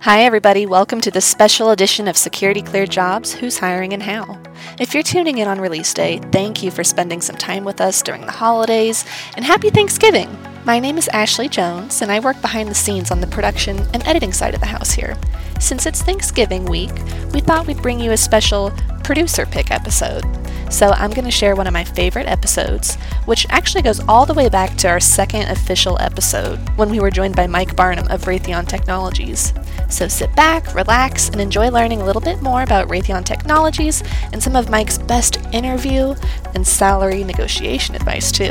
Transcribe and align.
Hi, 0.00 0.22
everybody. 0.22 0.66
Welcome 0.66 1.00
to 1.00 1.10
this 1.10 1.24
special 1.24 1.70
edition 1.70 2.06
of 2.06 2.16
Security 2.16 2.62
Cleared 2.62 2.90
Jobs 2.90 3.32
Who's 3.32 3.58
Hiring 3.58 3.92
and 3.92 4.02
How. 4.02 4.40
If 4.78 4.94
you're 4.94 5.02
tuning 5.02 5.38
in 5.38 5.48
on 5.48 5.60
release 5.60 5.92
day, 5.92 6.18
thank 6.30 6.62
you 6.62 6.70
for 6.70 6.84
spending 6.84 7.20
some 7.20 7.36
time 7.36 7.64
with 7.64 7.80
us 7.80 8.02
during 8.02 8.24
the 8.24 8.30
holidays, 8.30 9.04
and 9.34 9.44
happy 9.44 9.68
Thanksgiving! 9.68 10.28
My 10.64 10.78
name 10.78 10.96
is 10.96 11.08
Ashley 11.08 11.48
Jones, 11.48 12.02
and 12.02 12.12
I 12.12 12.20
work 12.20 12.40
behind 12.40 12.68
the 12.68 12.74
scenes 12.74 13.10
on 13.10 13.20
the 13.20 13.26
production 13.26 13.78
and 13.94 14.06
editing 14.06 14.32
side 14.32 14.54
of 14.54 14.60
the 14.60 14.66
house 14.66 14.92
here. 14.92 15.16
Since 15.58 15.86
it's 15.86 16.02
Thanksgiving 16.02 16.66
week, 16.66 16.92
we 17.32 17.40
thought 17.40 17.66
we'd 17.66 17.82
bring 17.82 17.98
you 17.98 18.12
a 18.12 18.16
special 18.16 18.70
producer 19.02 19.46
pick 19.46 19.72
episode. 19.72 20.24
So 20.70 20.90
I'm 20.90 21.12
going 21.12 21.24
to 21.24 21.30
share 21.30 21.54
one 21.54 21.66
of 21.66 21.72
my 21.72 21.84
favorite 21.84 22.26
episodes, 22.26 22.96
which 23.24 23.46
actually 23.50 23.82
goes 23.82 24.00
all 24.08 24.26
the 24.26 24.34
way 24.34 24.48
back 24.48 24.76
to 24.78 24.88
our 24.88 25.00
second 25.00 25.48
official 25.48 25.96
episode 26.00 26.58
when 26.76 26.90
we 26.90 27.00
were 27.00 27.10
joined 27.10 27.36
by 27.36 27.46
Mike 27.46 27.76
Barnum 27.76 28.08
of 28.08 28.22
Raytheon 28.22 28.68
Technologies. 28.68 29.54
So 29.88 30.08
sit 30.08 30.34
back, 30.34 30.74
relax, 30.74 31.28
and 31.28 31.40
enjoy 31.40 31.70
learning 31.70 32.02
a 32.02 32.04
little 32.04 32.20
bit 32.20 32.42
more 32.42 32.62
about 32.62 32.88
Raytheon 32.88 33.24
Technologies 33.24 34.02
and 34.32 34.42
some 34.42 34.56
of 34.56 34.68
Mike's 34.68 34.98
best 34.98 35.38
interview 35.52 36.14
and 36.54 36.66
salary 36.66 37.24
negotiation 37.24 37.94
advice, 37.94 38.32
too. 38.32 38.50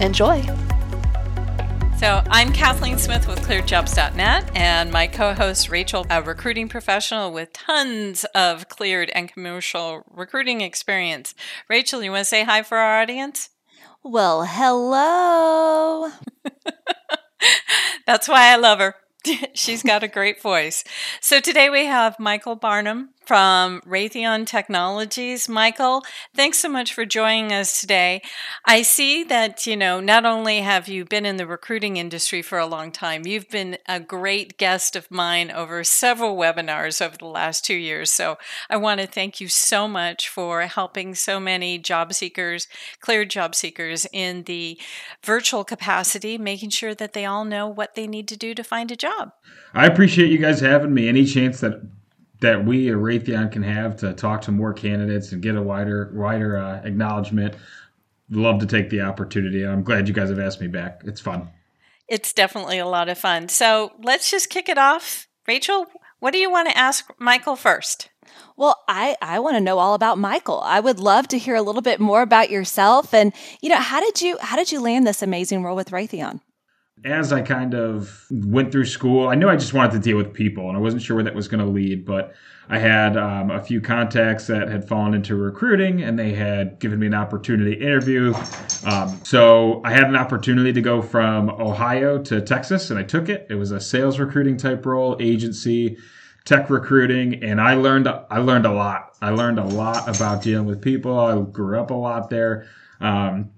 Enjoy! 0.00 0.42
So, 1.98 2.22
I'm 2.30 2.52
Kathleen 2.52 2.96
Smith 2.96 3.26
with 3.26 3.40
ClearedJobs.net, 3.40 4.52
and 4.54 4.92
my 4.92 5.08
co 5.08 5.34
host 5.34 5.68
Rachel, 5.68 6.06
a 6.08 6.22
recruiting 6.22 6.68
professional 6.68 7.32
with 7.32 7.52
tons 7.52 8.24
of 8.36 8.68
cleared 8.68 9.10
and 9.10 9.28
commercial 9.28 10.04
recruiting 10.08 10.60
experience. 10.60 11.34
Rachel, 11.68 12.04
you 12.04 12.12
want 12.12 12.20
to 12.20 12.24
say 12.24 12.44
hi 12.44 12.62
for 12.62 12.78
our 12.78 13.02
audience? 13.02 13.50
Well, 14.04 14.44
hello. 14.44 16.12
That's 18.06 18.28
why 18.28 18.52
I 18.52 18.56
love 18.56 18.78
her. 18.78 18.94
She's 19.54 19.82
got 19.82 20.02
a 20.02 20.08
great 20.08 20.40
voice. 20.40 20.84
So 21.20 21.40
today 21.40 21.70
we 21.70 21.86
have 21.86 22.18
Michael 22.18 22.56
Barnum 22.56 23.10
from 23.28 23.82
Raytheon 23.82 24.46
Technologies. 24.46 25.50
Michael, 25.50 26.02
thanks 26.34 26.58
so 26.60 26.68
much 26.70 26.94
for 26.94 27.04
joining 27.04 27.52
us 27.52 27.78
today. 27.78 28.22
I 28.64 28.80
see 28.80 29.22
that, 29.24 29.66
you 29.66 29.76
know, 29.76 30.00
not 30.00 30.24
only 30.24 30.60
have 30.60 30.88
you 30.88 31.04
been 31.04 31.26
in 31.26 31.36
the 31.36 31.46
recruiting 31.46 31.98
industry 31.98 32.40
for 32.40 32.58
a 32.58 32.64
long 32.64 32.90
time, 32.90 33.26
you've 33.26 33.50
been 33.50 33.76
a 33.86 34.00
great 34.00 34.56
guest 34.56 34.96
of 34.96 35.10
mine 35.10 35.50
over 35.50 35.84
several 35.84 36.38
webinars 36.38 37.04
over 37.04 37.18
the 37.18 37.26
last 37.26 37.66
two 37.66 37.76
years. 37.76 38.10
So 38.10 38.38
I 38.70 38.78
want 38.78 39.02
to 39.02 39.06
thank 39.06 39.42
you 39.42 39.48
so 39.48 39.86
much 39.86 40.30
for 40.30 40.62
helping 40.62 41.14
so 41.14 41.38
many 41.38 41.76
job 41.76 42.14
seekers, 42.14 42.66
cleared 43.00 43.28
job 43.28 43.54
seekers 43.54 44.06
in 44.10 44.44
the 44.44 44.80
virtual 45.22 45.64
capacity, 45.64 46.38
making 46.38 46.70
sure 46.70 46.94
that 46.94 47.12
they 47.12 47.26
all 47.26 47.44
know 47.44 47.68
what 47.68 47.94
they 47.94 48.06
need 48.06 48.26
to 48.28 48.38
do 48.38 48.54
to 48.54 48.64
find 48.64 48.90
a 48.90 48.96
job. 48.96 49.32
I 49.74 49.84
appreciate 49.84 50.30
you 50.30 50.38
guys 50.38 50.60
having 50.60 50.94
me. 50.94 51.08
Any 51.08 51.26
chance 51.26 51.60
that 51.60 51.82
that 52.40 52.64
we 52.64 52.88
at 52.90 52.96
Raytheon 52.96 53.50
can 53.50 53.62
have 53.62 53.96
to 53.96 54.12
talk 54.12 54.42
to 54.42 54.52
more 54.52 54.72
candidates 54.72 55.32
and 55.32 55.42
get 55.42 55.56
a 55.56 55.62
wider 55.62 56.10
wider 56.14 56.56
uh, 56.56 56.80
acknowledgement. 56.84 57.54
Love 58.30 58.60
to 58.60 58.66
take 58.66 58.90
the 58.90 59.00
opportunity. 59.00 59.66
I'm 59.66 59.82
glad 59.82 60.06
you 60.06 60.14
guys 60.14 60.28
have 60.28 60.38
asked 60.38 60.60
me 60.60 60.66
back. 60.66 61.02
It's 61.04 61.20
fun. 61.20 61.48
It's 62.08 62.32
definitely 62.32 62.78
a 62.78 62.86
lot 62.86 63.08
of 63.08 63.18
fun. 63.18 63.48
So 63.48 63.92
let's 64.02 64.30
just 64.30 64.50
kick 64.50 64.68
it 64.68 64.78
off. 64.78 65.26
Rachel, 65.46 65.86
what 66.20 66.32
do 66.32 66.38
you 66.38 66.50
want 66.50 66.68
to 66.68 66.76
ask 66.76 67.10
Michael 67.18 67.56
first? 67.56 68.10
Well, 68.56 68.82
I, 68.88 69.16
I 69.22 69.38
want 69.38 69.56
to 69.56 69.60
know 69.60 69.78
all 69.78 69.94
about 69.94 70.18
Michael. 70.18 70.60
I 70.60 70.80
would 70.80 71.00
love 71.00 71.28
to 71.28 71.38
hear 71.38 71.54
a 71.54 71.62
little 71.62 71.80
bit 71.80 72.00
more 72.00 72.22
about 72.22 72.50
yourself 72.50 73.14
and 73.14 73.32
you 73.62 73.68
know 73.68 73.76
how 73.76 74.00
did 74.00 74.20
you 74.20 74.36
how 74.40 74.56
did 74.56 74.72
you 74.72 74.80
land 74.80 75.06
this 75.06 75.22
amazing 75.22 75.62
role 75.62 75.76
with 75.76 75.90
Raytheon? 75.90 76.40
As 77.04 77.32
I 77.32 77.42
kind 77.42 77.74
of 77.74 78.26
went 78.30 78.72
through 78.72 78.86
school, 78.86 79.28
I 79.28 79.34
knew 79.34 79.48
I 79.48 79.56
just 79.56 79.74
wanted 79.74 79.92
to 79.92 79.98
deal 79.98 80.16
with 80.16 80.32
people, 80.32 80.68
and 80.68 80.76
I 80.76 80.80
wasn't 80.80 81.02
sure 81.02 81.16
where 81.16 81.24
that 81.24 81.34
was 81.34 81.48
going 81.48 81.64
to 81.64 81.70
lead. 81.70 82.04
But 82.04 82.34
I 82.68 82.78
had 82.78 83.16
um, 83.16 83.50
a 83.50 83.62
few 83.62 83.80
contacts 83.80 84.46
that 84.48 84.68
had 84.68 84.86
fallen 84.86 85.14
into 85.14 85.36
recruiting, 85.36 86.02
and 86.02 86.18
they 86.18 86.32
had 86.32 86.78
given 86.78 86.98
me 86.98 87.06
an 87.06 87.14
opportunity 87.14 87.76
to 87.76 87.80
interview. 87.82 88.34
Um, 88.84 89.20
so 89.24 89.80
I 89.84 89.92
had 89.92 90.04
an 90.04 90.16
opportunity 90.16 90.72
to 90.72 90.80
go 90.80 91.00
from 91.00 91.48
Ohio 91.48 92.22
to 92.24 92.40
Texas, 92.40 92.90
and 92.90 92.98
I 92.98 93.04
took 93.04 93.28
it. 93.28 93.46
It 93.48 93.54
was 93.54 93.70
a 93.70 93.80
sales 93.80 94.18
recruiting 94.18 94.56
type 94.56 94.84
role, 94.84 95.16
agency, 95.18 95.96
tech 96.44 96.68
recruiting, 96.68 97.42
and 97.42 97.60
I 97.60 97.74
learned 97.74 98.08
I 98.08 98.38
learned 98.38 98.66
a 98.66 98.72
lot. 98.72 99.16
I 99.20 99.30
learned 99.30 99.58
a 99.58 99.64
lot 99.64 100.14
about 100.14 100.42
dealing 100.42 100.66
with 100.66 100.80
people. 100.80 101.18
I 101.18 101.40
grew 101.40 101.80
up 101.80 101.90
a 101.90 101.94
lot 101.94 102.30
there. 102.30 102.66
Um, 103.00 103.50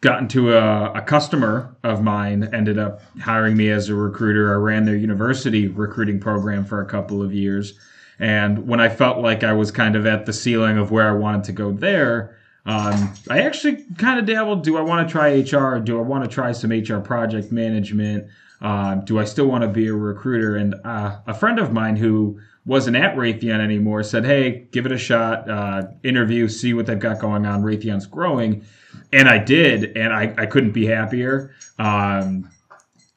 got 0.00 0.20
into 0.20 0.56
a, 0.56 0.92
a, 0.92 1.02
customer 1.02 1.76
of 1.82 2.02
mine 2.02 2.48
ended 2.54 2.78
up 2.78 3.02
hiring 3.20 3.56
me 3.56 3.70
as 3.70 3.88
a 3.88 3.94
recruiter. 3.94 4.52
I 4.52 4.56
ran 4.56 4.84
their 4.86 4.96
university 4.96 5.68
recruiting 5.68 6.18
program 6.18 6.64
for 6.64 6.80
a 6.80 6.86
couple 6.86 7.22
of 7.22 7.34
years. 7.34 7.78
And 8.18 8.66
when 8.66 8.80
i 8.80 8.88
felt 8.88 9.18
like 9.18 9.42
i 9.44 9.52
was 9.52 9.70
kind 9.70 9.96
of 9.96 10.06
at 10.06 10.26
the 10.26 10.32
ceiling 10.32 10.76
of 10.76 10.90
where 10.90 11.08
i 11.08 11.12
wanted 11.12 11.44
to 11.44 11.52
go 11.52 11.72
there 11.72 12.36
um, 12.66 13.14
i 13.30 13.40
actually 13.40 13.84
kind 13.96 14.18
of 14.18 14.26
dabbled. 14.26 14.62
Do 14.62 14.76
i 14.76 14.82
want 14.82 15.08
to 15.08 15.12
try 15.12 15.40
hr 15.40 15.78
do 15.78 15.98
i 15.98 16.02
want 16.02 16.24
to 16.24 16.30
try 16.30 16.52
some 16.52 16.70
hr 16.70 17.00
project 17.00 17.50
management? 17.50 18.26
Uh, 18.60 18.96
do 18.96 19.18
i 19.18 19.24
still 19.24 19.46
want 19.46 19.62
to 19.62 19.68
be 19.68 19.86
a 19.88 19.94
recruiter? 19.94 20.56
And 20.56 20.74
uh, 20.84 21.18
a 21.26 21.34
friend 21.34 21.58
of 21.58 21.72
mine 21.72 21.96
who 21.96 22.38
wasn't 22.66 22.96
at 22.96 23.16
Raytheon 23.16 23.60
anymore 23.60 24.02
said, 24.02 24.24
"Hey, 24.24 24.66
give 24.70 24.86
it 24.86 24.92
a 24.92 24.98
shot. 24.98 25.48
Uh, 25.48 25.82
interview, 26.02 26.48
see 26.48 26.74
what 26.74 26.86
they've 26.86 26.98
got 26.98 27.20
going 27.20 27.46
on. 27.46 27.62
Raytheon's 27.62 28.06
growing." 28.06 28.64
and 29.12 29.28
I 29.28 29.38
did, 29.38 29.96
and 29.96 30.12
I, 30.12 30.34
I 30.36 30.46
couldn't 30.46 30.72
be 30.72 30.86
happier. 30.86 31.54
Um, 31.78 32.50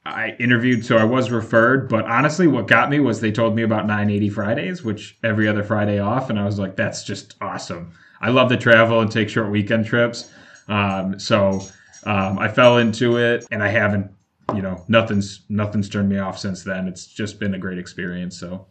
I 0.06 0.36
interviewed, 0.40 0.86
so 0.86 0.98
I 0.98 1.04
was 1.06 1.31
referred, 1.31 1.88
but 1.88 2.06
honestly, 2.06 2.48
what 2.48 2.68
got 2.68 2.90
me 2.90 3.00
was 3.00 3.22
they 3.22 3.31
told 3.31 3.56
me 3.56 3.64
about 3.64 3.86
980 3.88 4.30
Fridays, 4.30 4.84
which 4.84 5.18
every 5.24 5.48
other 5.48 5.64
Friday 5.64 6.00
off, 6.00 6.30
and 6.30 6.38
I 6.38 6.46
was 6.46 6.60
like, 6.60 6.75
that's 6.75 7.04
just 7.04 7.36
awesome. 7.40 7.94
I 8.20 8.30
love 8.30 8.50
to 8.50 8.58
travel 8.58 9.00
and 9.02 9.12
take 9.12 9.30
short 9.30 9.50
weekend 9.50 9.86
trips. 9.86 10.30
Um, 10.68 11.20
so 11.20 11.62
um, 12.06 12.38
I 12.40 12.48
fell 12.50 12.78
into 12.80 13.18
it, 13.18 13.46
and 13.52 13.64
I 13.64 13.70
haven't, 13.70 14.12
you 14.54 14.62
know, 14.62 14.84
nothing's 14.90 15.44
nothing's 15.48 15.88
turned 15.88 16.10
me 16.10 16.20
off 16.20 16.38
since 16.38 16.64
then. 16.64 16.88
It's 16.88 17.08
just 17.08 17.40
been 17.40 17.54
a 17.54 17.60
great 17.60 17.78
experience. 17.78 18.38
So 18.38 18.68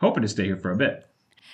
hoping 0.00 0.22
to 0.22 0.28
stay 0.28 0.44
here 0.44 0.56
for 0.56 0.70
a 0.70 0.76
bit. 0.76 1.06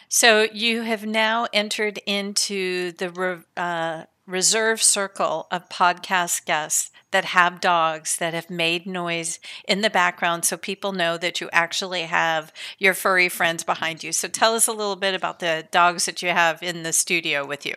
So 0.09 0.47
you 0.53 0.83
have 0.83 1.07
now 1.07 1.47
entered 1.53 1.99
into 2.07 2.93
the 2.93 3.43
uh, 3.57 4.05
reserve 4.27 4.83
circle 4.83 5.47
of 5.51 5.69
podcast 5.69 6.45
guests 6.45 6.91
that 7.11 7.27
have 7.27 7.61
dogs 7.61 8.17
that 8.17 8.35
have 8.35 8.51
made 8.51 8.87
noise 8.87 9.39
in 9.69 9.83
the 9.83 9.91
background 9.91 10.45
so 10.45 10.57
people 10.57 10.93
know 10.93 11.17
that 11.17 11.41
you 11.41 11.49
actually 11.53 12.03
have 12.03 12.53
your 12.79 12.95
furry 12.95 13.29
friends 13.29 13.63
behind 13.63 14.03
you. 14.03 14.13
So 14.13 14.27
tell 14.27 14.55
us 14.55 14.67
a 14.67 14.73
little 14.73 14.97
bit 14.97 15.15
about 15.15 15.39
the 15.39 15.67
dogs 15.71 16.07
that 16.07 16.23
you 16.23 16.31
have 16.31 16.63
in 16.63 16.83
the 16.83 16.93
studio 16.93 17.47
with 17.47 17.65
you. 17.65 17.75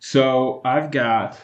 So 0.00 0.60
I've 0.64 0.90
got 0.90 1.38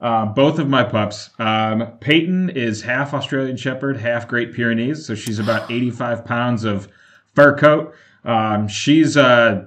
uh, 0.00 0.26
both 0.26 0.58
of 0.58 0.68
my 0.68 0.84
pups. 0.84 1.30
Um, 1.38 1.98
Peyton 2.00 2.50
is 2.50 2.82
half 2.82 3.14
Australian 3.14 3.56
Shepherd, 3.56 3.96
half 3.96 4.28
Great 4.28 4.52
Pyrenees. 4.52 5.04
So 5.06 5.14
she's 5.14 5.38
about 5.38 5.70
85 5.70 6.24
pounds 6.24 6.64
of 6.64 6.88
fur 7.34 7.56
coat. 7.56 7.94
Um, 8.24 8.68
she's 8.68 9.16
uh, 9.16 9.66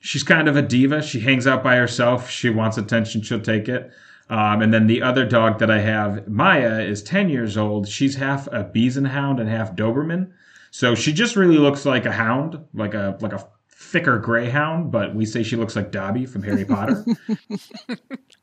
she's 0.00 0.22
kind 0.22 0.48
of 0.48 0.56
a 0.56 0.62
diva. 0.62 1.02
She 1.02 1.20
hangs 1.20 1.46
out 1.46 1.62
by 1.62 1.76
herself. 1.76 2.30
She 2.30 2.50
wants 2.50 2.76
attention, 2.76 3.22
she'll 3.22 3.40
take 3.40 3.68
it. 3.68 3.90
Um, 4.30 4.62
and 4.62 4.72
then 4.72 4.86
the 4.86 5.02
other 5.02 5.26
dog 5.26 5.58
that 5.58 5.70
I 5.70 5.80
have, 5.80 6.26
Maya, 6.26 6.80
is 6.80 7.02
10 7.02 7.28
years 7.28 7.58
old. 7.58 7.86
She's 7.86 8.16
half 8.16 8.46
a 8.46 8.64
Hound 9.06 9.38
and 9.38 9.50
half 9.50 9.76
Doberman. 9.76 10.32
So 10.70 10.94
she 10.94 11.12
just 11.12 11.36
really 11.36 11.58
looks 11.58 11.84
like 11.84 12.06
a 12.06 12.10
hound, 12.10 12.58
like 12.72 12.94
a 12.94 13.16
like 13.20 13.32
a 13.32 13.46
thicker 13.94 14.18
greyhound, 14.18 14.90
but 14.90 15.14
we 15.14 15.24
say 15.24 15.44
she 15.44 15.54
looks 15.54 15.76
like 15.76 15.92
Dobby 15.92 16.26
from 16.26 16.42
Harry 16.42 16.64
Potter. 16.66 17.04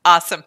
awesome. 0.06 0.44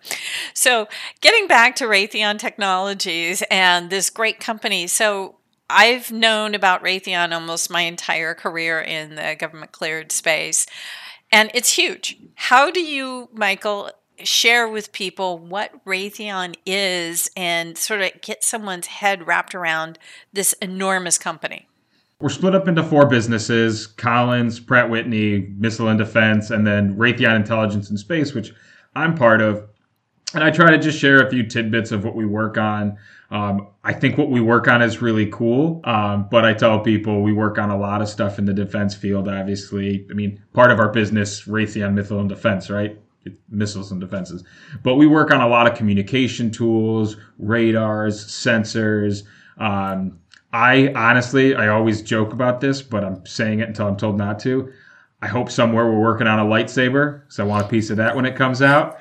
So, 0.55 0.87
getting 1.21 1.47
back 1.47 1.75
to 1.75 1.85
Raytheon 1.85 2.39
Technologies 2.39 3.43
and 3.51 3.91
this 3.91 4.09
great 4.09 4.39
company. 4.39 4.87
So, 4.87 5.35
I've 5.69 6.11
known 6.11 6.53
about 6.53 6.83
Raytheon 6.83 7.33
almost 7.33 7.69
my 7.69 7.81
entire 7.81 8.33
career 8.33 8.79
in 8.79 9.15
the 9.15 9.35
government 9.39 9.71
cleared 9.71 10.11
space 10.11 10.67
and 11.31 11.51
it's 11.53 11.73
huge. 11.73 12.17
How 12.35 12.71
do 12.71 12.79
you, 12.79 13.29
Michael, 13.33 13.91
share 14.23 14.69
with 14.69 14.91
people 14.91 15.37
what 15.37 15.83
Raytheon 15.85 16.55
is 16.65 17.29
and 17.35 17.77
sort 17.77 18.01
of 18.01 18.21
get 18.21 18.43
someone's 18.43 18.87
head 18.87 19.27
wrapped 19.27 19.55
around 19.55 19.99
this 20.33 20.53
enormous 20.53 21.17
company? 21.17 21.67
We're 22.21 22.29
split 22.29 22.55
up 22.55 22.67
into 22.67 22.83
four 22.83 23.07
businesses 23.07 23.87
Collins, 23.87 24.59
Pratt 24.59 24.89
Whitney, 24.89 25.53
Missile 25.57 25.89
and 25.89 25.99
Defense, 25.99 26.49
and 26.49 26.65
then 26.65 26.95
Raytheon 26.95 27.35
Intelligence 27.35 27.89
and 27.89 27.99
Space, 27.99 28.33
which 28.33 28.53
I'm 28.95 29.15
part 29.15 29.41
of. 29.41 29.67
And 30.33 30.43
I 30.43 30.51
try 30.51 30.71
to 30.71 30.77
just 30.77 30.97
share 30.97 31.25
a 31.25 31.29
few 31.29 31.43
tidbits 31.43 31.91
of 31.91 32.05
what 32.05 32.15
we 32.15 32.25
work 32.25 32.57
on. 32.57 32.97
Um, 33.31 33.69
I 33.83 33.93
think 33.93 34.17
what 34.17 34.29
we 34.29 34.39
work 34.39 34.67
on 34.67 34.81
is 34.81 35.01
really 35.01 35.27
cool, 35.27 35.81
um, 35.83 36.27
but 36.29 36.45
I 36.45 36.53
tell 36.53 36.79
people 36.79 37.21
we 37.21 37.33
work 37.33 37.57
on 37.57 37.71
a 37.71 37.77
lot 37.77 38.01
of 38.01 38.07
stuff 38.07 38.37
in 38.37 38.45
the 38.45 38.53
defense 38.53 38.93
field. 38.93 39.27
Obviously, 39.27 40.05
I 40.11 40.13
mean, 40.13 40.41
part 40.53 40.71
of 40.71 40.79
our 40.79 40.89
business, 40.89 41.43
Raytheon 41.45 41.93
Missile 41.93 42.19
and 42.19 42.29
Defense, 42.29 42.69
right? 42.69 42.99
missiles 43.49 43.91
and 43.91 43.99
defenses. 43.99 44.43
But 44.83 44.97
we 44.97 45.07
work 45.07 45.31
on 45.31 45.41
a 45.41 45.47
lot 45.47 45.65
of 45.65 45.75
communication 45.75 46.51
tools, 46.51 47.17
radars, 47.39 48.23
sensors, 48.23 49.23
um, 49.57 50.19
I 50.55 50.93
honestly, 50.95 51.53
I 51.53 51.67
always 51.67 52.01
joke 52.01 52.31
about 52.31 52.61
this, 52.61 52.81
but 52.81 53.03
I'm 53.03 53.25
saying 53.25 53.59
it 53.59 53.67
until 53.67 53.87
I'm 53.87 53.97
told 53.97 54.17
not 54.17 54.39
to. 54.39 54.71
I 55.21 55.27
hope 55.27 55.51
somewhere 55.51 55.85
we're 55.85 55.99
working 55.99 56.27
on 56.27 56.39
a 56.39 56.45
lightsaber, 56.45 57.21
because 57.21 57.39
I 57.39 57.43
want 57.43 57.65
a 57.65 57.67
piece 57.67 57.89
of 57.89 57.97
that 57.97 58.15
when 58.15 58.25
it 58.25 58.37
comes 58.37 58.61
out. 58.61 58.99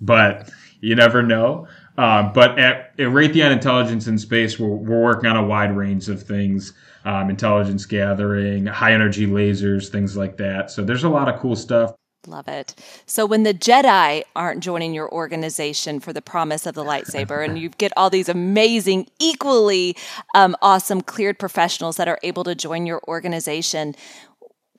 But 0.00 0.50
you 0.80 0.96
never 0.96 1.22
know. 1.22 1.68
Um, 1.98 2.32
but 2.32 2.60
at, 2.60 2.92
at, 2.96 3.08
Raytheon 3.08 3.50
Intelligence 3.50 4.06
and 4.06 4.20
Space, 4.20 4.56
we're, 4.56 4.68
we're, 4.68 5.02
working 5.02 5.28
on 5.28 5.36
a 5.36 5.44
wide 5.44 5.76
range 5.76 6.08
of 6.08 6.22
things 6.22 6.72
um, 7.04 7.28
intelligence 7.28 7.86
gathering, 7.86 8.66
high 8.66 8.92
energy 8.92 9.26
lasers, 9.26 9.88
things 9.88 10.16
like 10.16 10.36
that. 10.36 10.70
So 10.70 10.84
there's 10.84 11.04
a 11.04 11.08
lot 11.08 11.28
of 11.28 11.40
cool 11.40 11.56
stuff. 11.56 11.94
Love 12.26 12.46
it. 12.46 12.74
So 13.06 13.26
when 13.26 13.42
the 13.42 13.54
Jedi 13.54 14.22
aren't 14.36 14.62
joining 14.62 14.94
your 14.94 15.10
organization 15.12 15.98
for 15.98 16.12
the 16.12 16.22
promise 16.22 16.66
of 16.66 16.74
the 16.74 16.84
lightsaber, 16.84 17.44
and 17.44 17.58
you 17.58 17.70
get 17.70 17.92
all 17.96 18.10
these 18.10 18.28
amazing, 18.28 19.08
equally 19.18 19.96
um, 20.34 20.54
awesome 20.62 21.00
cleared 21.00 21.38
professionals 21.38 21.96
that 21.96 22.06
are 22.06 22.18
able 22.22 22.44
to 22.44 22.54
join 22.54 22.86
your 22.86 23.00
organization, 23.08 23.94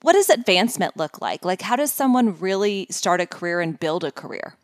what 0.02 0.12
does 0.12 0.30
advancement 0.30 0.96
look 0.96 1.20
like? 1.20 1.44
Like, 1.44 1.62
how 1.62 1.76
does 1.76 1.92
someone 1.92 2.38
really 2.38 2.86
start 2.90 3.20
a 3.20 3.26
career 3.26 3.60
and 3.60 3.78
build 3.78 4.04
a 4.04 4.12
career? 4.12 4.54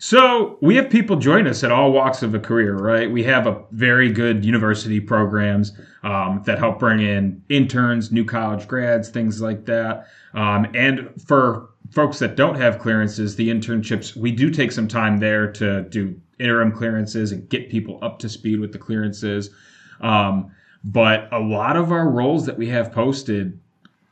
So 0.00 0.58
we 0.62 0.76
have 0.76 0.90
people 0.90 1.16
join 1.16 1.48
us 1.48 1.64
at 1.64 1.72
all 1.72 1.90
walks 1.90 2.22
of 2.22 2.32
a 2.32 2.38
career, 2.38 2.76
right? 2.76 3.10
We 3.10 3.24
have 3.24 3.48
a 3.48 3.64
very 3.72 4.12
good 4.12 4.44
university 4.44 5.00
programs 5.00 5.72
um, 6.04 6.42
that 6.46 6.58
help 6.58 6.78
bring 6.78 7.00
in 7.00 7.42
interns, 7.48 8.12
new 8.12 8.24
college 8.24 8.68
grads, 8.68 9.08
things 9.08 9.40
like 9.40 9.66
that. 9.66 10.06
Um, 10.34 10.68
and 10.72 11.10
for 11.26 11.70
folks 11.90 12.20
that 12.20 12.36
don't 12.36 12.54
have 12.54 12.78
clearances, 12.78 13.34
the 13.34 13.48
internships, 13.48 14.14
we 14.14 14.30
do 14.30 14.50
take 14.50 14.70
some 14.70 14.86
time 14.86 15.18
there 15.18 15.50
to 15.52 15.82
do 15.82 16.20
interim 16.38 16.70
clearances 16.70 17.32
and 17.32 17.48
get 17.48 17.68
people 17.68 17.98
up 18.00 18.20
to 18.20 18.28
speed 18.28 18.60
with 18.60 18.70
the 18.70 18.78
clearances. 18.78 19.50
Um, 20.00 20.52
but 20.84 21.28
a 21.32 21.40
lot 21.40 21.76
of 21.76 21.90
our 21.90 22.08
roles 22.08 22.46
that 22.46 22.56
we 22.56 22.68
have 22.68 22.92
posted, 22.92 23.58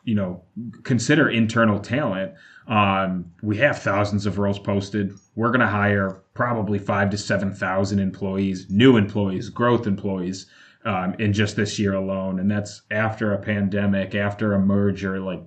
you 0.02 0.16
know, 0.16 0.42
consider 0.82 1.30
internal 1.30 1.78
talent. 1.78 2.32
Um, 2.66 3.30
we 3.42 3.56
have 3.58 3.80
thousands 3.80 4.26
of 4.26 4.38
roles 4.38 4.58
posted. 4.58 5.16
We're 5.36 5.50
going 5.50 5.60
to 5.60 5.66
hire 5.68 6.22
probably 6.34 6.78
five 6.78 7.10
to 7.10 7.18
7,000 7.18 7.98
employees, 7.98 8.66
new 8.68 8.96
employees, 8.96 9.50
growth 9.50 9.86
employees 9.86 10.46
um, 10.84 11.14
in 11.18 11.32
just 11.32 11.56
this 11.56 11.78
year 11.78 11.94
alone. 11.94 12.40
And 12.40 12.50
that's 12.50 12.82
after 12.90 13.32
a 13.32 13.38
pandemic, 13.38 14.14
after 14.14 14.54
a 14.54 14.58
merger. 14.58 15.20
Like, 15.20 15.46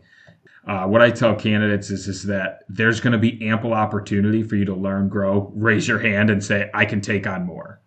uh, 0.68 0.86
what 0.86 1.01
I 1.01 1.09
tell 1.09 1.36
candidates 1.36 1.89
is, 1.89 2.07
is 2.07 2.24
that 2.25 2.59
there's 2.69 3.00
going 3.00 3.13
to 3.13 3.19
be 3.19 3.47
ample 3.47 3.74
opportunity 3.74 4.44
for 4.44 4.56
you 4.56 4.65
to 4.65 4.75
learn, 4.75 5.09
grow, 5.09 5.51
raise 5.56 5.88
your 5.88 6.00
hand, 6.00 6.30
and 6.30 6.44
say, 6.44 6.69
I 6.74 6.85
can 6.85 7.01
take 7.01 7.25
on 7.25 7.45
more. 7.45 7.81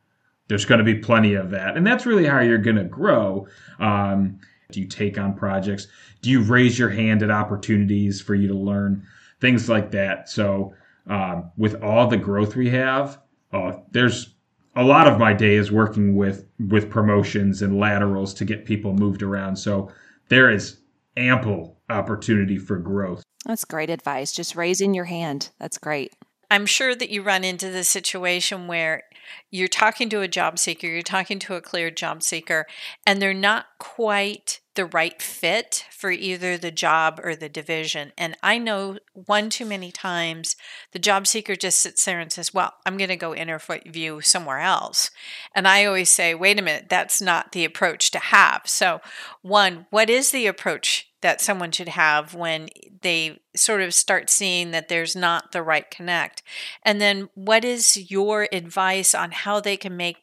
There's 0.48 0.64
going 0.64 0.78
to 0.78 0.84
be 0.84 0.96
plenty 0.96 1.34
of 1.34 1.50
that. 1.50 1.76
And 1.76 1.86
that's 1.86 2.04
really 2.04 2.26
how 2.26 2.40
you're 2.40 2.58
going 2.58 2.76
to 2.76 2.84
grow. 2.84 3.46
Um, 3.78 4.40
do 4.72 4.80
you 4.80 4.88
take 4.88 5.18
on 5.18 5.34
projects? 5.34 5.86
Do 6.22 6.30
you 6.30 6.42
raise 6.42 6.78
your 6.78 6.88
hand 6.88 7.22
at 7.22 7.30
opportunities 7.30 8.20
for 8.20 8.34
you 8.34 8.48
to 8.48 8.54
learn? 8.54 9.06
Things 9.40 9.68
like 9.68 9.90
that. 9.92 10.28
So, 10.28 10.74
um, 11.06 11.50
with 11.56 11.82
all 11.82 12.06
the 12.06 12.16
growth 12.16 12.56
we 12.56 12.70
have, 12.70 13.20
uh, 13.52 13.72
there's 13.90 14.34
a 14.76 14.82
lot 14.82 15.06
of 15.06 15.18
my 15.18 15.32
day 15.32 15.54
is 15.54 15.70
working 15.70 16.16
with 16.16 16.46
with 16.68 16.90
promotions 16.90 17.62
and 17.62 17.78
laterals 17.78 18.32
to 18.34 18.44
get 18.44 18.64
people 18.64 18.94
moved 18.94 19.22
around. 19.22 19.56
So 19.56 19.90
there 20.28 20.50
is 20.50 20.78
ample 21.16 21.78
opportunity 21.90 22.56
for 22.56 22.78
growth. 22.78 23.22
That's 23.44 23.64
great 23.64 23.90
advice. 23.90 24.32
Just 24.32 24.56
raising 24.56 24.94
your 24.94 25.04
hand. 25.04 25.50
That's 25.58 25.78
great. 25.78 26.14
I'm 26.50 26.66
sure 26.66 26.94
that 26.94 27.10
you 27.10 27.22
run 27.22 27.44
into 27.44 27.70
the 27.70 27.84
situation 27.84 28.66
where 28.66 29.04
you're 29.50 29.68
talking 29.68 30.08
to 30.10 30.20
a 30.20 30.28
job 30.28 30.58
seeker, 30.58 30.86
you're 30.86 31.02
talking 31.02 31.38
to 31.40 31.54
a 31.54 31.60
cleared 31.60 31.96
job 31.96 32.22
seeker, 32.22 32.66
and 33.06 33.20
they're 33.20 33.32
not 33.32 33.66
quite 33.78 34.60
the 34.74 34.86
right 34.86 35.20
fit 35.20 35.86
for 35.90 36.10
either 36.10 36.56
the 36.56 36.70
job 36.70 37.20
or 37.22 37.36
the 37.36 37.48
division. 37.48 38.12
And 38.16 38.36
I 38.42 38.58
know 38.58 38.98
one 39.12 39.50
too 39.50 39.66
many 39.66 39.92
times 39.92 40.56
the 40.92 40.98
job 40.98 41.26
seeker 41.26 41.54
just 41.54 41.78
sits 41.78 42.04
there 42.04 42.20
and 42.20 42.32
says, 42.32 42.54
Well, 42.54 42.72
I'm 42.86 42.96
going 42.96 43.08
to 43.08 43.16
go 43.16 43.34
interview 43.34 44.20
somewhere 44.20 44.60
else. 44.60 45.10
And 45.54 45.68
I 45.68 45.84
always 45.84 46.10
say, 46.10 46.34
Wait 46.34 46.58
a 46.58 46.62
minute, 46.62 46.88
that's 46.88 47.20
not 47.20 47.52
the 47.52 47.64
approach 47.64 48.10
to 48.12 48.18
have. 48.18 48.62
So, 48.64 49.00
one, 49.42 49.86
what 49.90 50.08
is 50.08 50.30
the 50.30 50.46
approach 50.46 51.08
that 51.20 51.40
someone 51.40 51.70
should 51.70 51.88
have 51.88 52.34
when 52.34 52.68
they 53.02 53.40
sort 53.54 53.82
of 53.82 53.94
start 53.94 54.30
seeing 54.30 54.70
that 54.70 54.88
there's 54.88 55.14
not 55.14 55.52
the 55.52 55.62
right 55.62 55.90
connect? 55.90 56.42
And 56.82 57.00
then 57.00 57.28
what 57.34 57.64
is 57.64 58.10
your 58.10 58.48
advice 58.52 59.14
on 59.14 59.32
how 59.32 59.60
they 59.60 59.76
can 59.76 59.96
make 59.96 60.16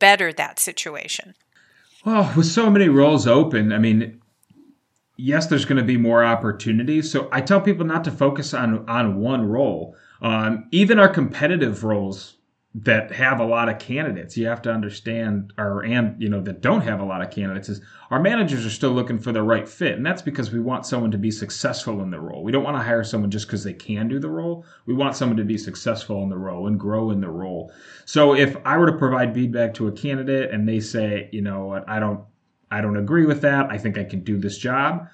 better 0.00 0.32
that 0.32 0.58
situation? 0.58 1.34
Well, 2.04 2.32
with 2.36 2.46
so 2.46 2.68
many 2.68 2.88
roles 2.88 3.26
open, 3.26 3.72
I 3.72 3.78
mean, 3.78 4.20
yes, 5.16 5.46
there's 5.46 5.64
going 5.64 5.78
to 5.78 5.84
be 5.84 5.96
more 5.96 6.24
opportunities. 6.24 7.10
So 7.10 7.28
I 7.30 7.40
tell 7.40 7.60
people 7.60 7.86
not 7.86 8.04
to 8.04 8.10
focus 8.10 8.54
on 8.54 8.88
on 8.88 9.20
one 9.20 9.46
role. 9.48 9.96
Um, 10.20 10.66
even 10.70 10.98
our 10.98 11.08
competitive 11.08 11.84
roles 11.84 12.36
that 12.74 13.12
have 13.12 13.38
a 13.38 13.44
lot 13.44 13.68
of 13.68 13.78
candidates. 13.78 14.36
You 14.36 14.46
have 14.46 14.62
to 14.62 14.72
understand 14.72 15.52
or 15.58 15.84
and 15.84 16.20
you 16.20 16.28
know 16.30 16.40
that 16.40 16.62
don't 16.62 16.80
have 16.80 17.00
a 17.00 17.04
lot 17.04 17.20
of 17.20 17.30
candidates 17.30 17.68
is 17.68 17.82
our 18.10 18.18
managers 18.18 18.64
are 18.64 18.70
still 18.70 18.92
looking 18.92 19.18
for 19.18 19.30
the 19.30 19.42
right 19.42 19.68
fit. 19.68 19.96
And 19.96 20.06
that's 20.06 20.22
because 20.22 20.50
we 20.50 20.60
want 20.60 20.86
someone 20.86 21.10
to 21.10 21.18
be 21.18 21.30
successful 21.30 22.02
in 22.02 22.10
the 22.10 22.20
role. 22.20 22.42
We 22.42 22.50
don't 22.50 22.64
want 22.64 22.78
to 22.78 22.82
hire 22.82 23.04
someone 23.04 23.30
just 23.30 23.46
because 23.46 23.62
they 23.62 23.74
can 23.74 24.08
do 24.08 24.18
the 24.18 24.30
role. 24.30 24.64
We 24.86 24.94
want 24.94 25.16
someone 25.16 25.36
to 25.36 25.44
be 25.44 25.58
successful 25.58 26.22
in 26.22 26.30
the 26.30 26.38
role 26.38 26.66
and 26.66 26.80
grow 26.80 27.10
in 27.10 27.20
the 27.20 27.28
role. 27.28 27.72
So 28.06 28.34
if 28.34 28.56
i 28.64 28.78
were 28.78 28.86
to 28.86 28.96
provide 28.96 29.34
feedback 29.34 29.74
to 29.74 29.88
a 29.88 29.92
candidate 29.92 30.50
and 30.50 30.66
they 30.66 30.80
say 30.80 31.28
you 31.30 31.42
know 31.42 31.66
what? 31.66 31.86
I 31.88 32.00
don't 32.00 32.24
i 32.70 32.80
don't 32.80 32.96
agree 32.96 33.26
with 33.26 33.42
that. 33.42 33.70
I 33.70 33.76
think 33.76 33.98
i 33.98 34.04
can 34.04 34.20
do 34.20 34.38
this 34.38 34.56
job 34.56 35.08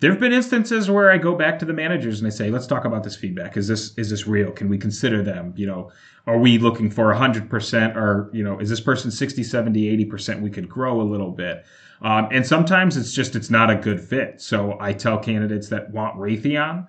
there 0.00 0.10
have 0.10 0.20
been 0.20 0.32
instances 0.32 0.90
where 0.90 1.10
I 1.10 1.18
go 1.18 1.34
back 1.34 1.58
to 1.60 1.64
the 1.64 1.72
managers 1.72 2.20
and 2.20 2.26
I 2.26 2.30
say, 2.30 2.50
"Let's 2.50 2.66
talk 2.66 2.84
about 2.84 3.04
this 3.04 3.16
feedback. 3.16 3.56
Is 3.56 3.68
this 3.68 3.96
is 3.96 4.10
this 4.10 4.26
real? 4.26 4.50
Can 4.50 4.68
we 4.68 4.78
consider 4.78 5.22
them? 5.22 5.52
You 5.56 5.66
know, 5.66 5.90
are 6.26 6.38
we 6.38 6.58
looking 6.58 6.90
for 6.90 7.12
100% 7.12 7.96
or, 7.96 8.30
you 8.32 8.42
know, 8.42 8.58
is 8.58 8.68
this 8.68 8.80
person 8.80 9.10
60, 9.10 9.42
70, 9.42 10.06
80%? 10.06 10.40
We 10.40 10.50
could 10.50 10.68
grow 10.68 11.00
a 11.00 11.04
little 11.04 11.30
bit." 11.30 11.64
Um, 12.02 12.28
and 12.30 12.46
sometimes 12.46 12.96
it's 12.96 13.12
just 13.12 13.36
it's 13.36 13.50
not 13.50 13.70
a 13.70 13.76
good 13.76 14.00
fit. 14.00 14.40
So 14.40 14.76
I 14.80 14.92
tell 14.92 15.18
candidates 15.18 15.68
that 15.68 15.90
want 15.90 16.16
Raytheon, 16.16 16.86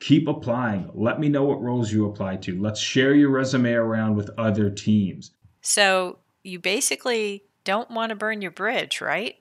keep 0.00 0.28
applying. 0.28 0.90
Let 0.94 1.18
me 1.18 1.28
know 1.28 1.44
what 1.44 1.62
roles 1.62 1.92
you 1.92 2.06
apply 2.06 2.36
to. 2.36 2.60
Let's 2.60 2.80
share 2.80 3.14
your 3.14 3.30
resume 3.30 3.72
around 3.72 4.16
with 4.16 4.30
other 4.36 4.68
teams. 4.70 5.30
So 5.62 6.18
you 6.42 6.58
basically 6.58 7.44
don't 7.64 7.90
want 7.90 8.10
to 8.10 8.16
burn 8.16 8.42
your 8.42 8.50
bridge, 8.50 9.00
right? 9.00 9.36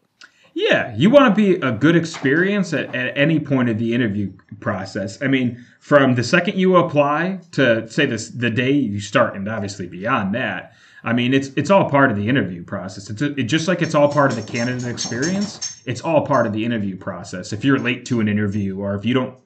Yeah, 0.59 0.94
you 0.94 1.09
want 1.09 1.33
to 1.33 1.41
be 1.41 1.56
a 1.61 1.71
good 1.71 1.95
experience 1.95 2.73
at, 2.73 2.94
at 2.94 3.18
any 3.18 3.39
point 3.39 3.69
of 3.69 3.78
the 3.78 3.94
interview 3.94 4.33
process. 4.59 5.21
I 5.21 5.28
mean, 5.28 5.66
from 5.80 6.16
the 6.16 6.23
second 6.23 6.57
you 6.57 6.75
apply 6.75 7.39
to 7.54 7.89
say 7.89 8.06
this 8.06 8.30
the 8.30 8.49
day 8.49 8.71
you 8.71 8.99
start, 8.99 9.37
and 9.37 9.47
obviously 9.47 9.87
beyond 9.87 10.35
that. 10.35 10.73
I 11.01 11.13
mean, 11.13 11.33
it's 11.33 11.47
it's 11.56 11.69
all 11.69 11.89
part 11.89 12.11
of 12.11 12.18
the 12.18 12.28
interview 12.28 12.61
process. 12.66 13.09
It's 13.09 13.21
a, 13.21 13.39
it, 13.39 13.44
just 13.44 13.69
like 13.69 13.81
it's 13.81 13.95
all 13.95 14.11
part 14.11 14.31
of 14.31 14.35
the 14.35 14.51
candidate 14.51 14.89
experience. 14.89 15.81
It's 15.85 16.01
all 16.01 16.25
part 16.25 16.45
of 16.45 16.51
the 16.51 16.66
interview 16.66 16.97
process. 16.97 17.54
If 17.54 17.63
you're 17.63 17.80
late 17.80 18.04
to 18.07 18.19
an 18.19 18.28
interview, 18.28 18.81
or 18.81 18.95
if 18.95 19.06
you 19.06 19.13
don't, 19.13 19.39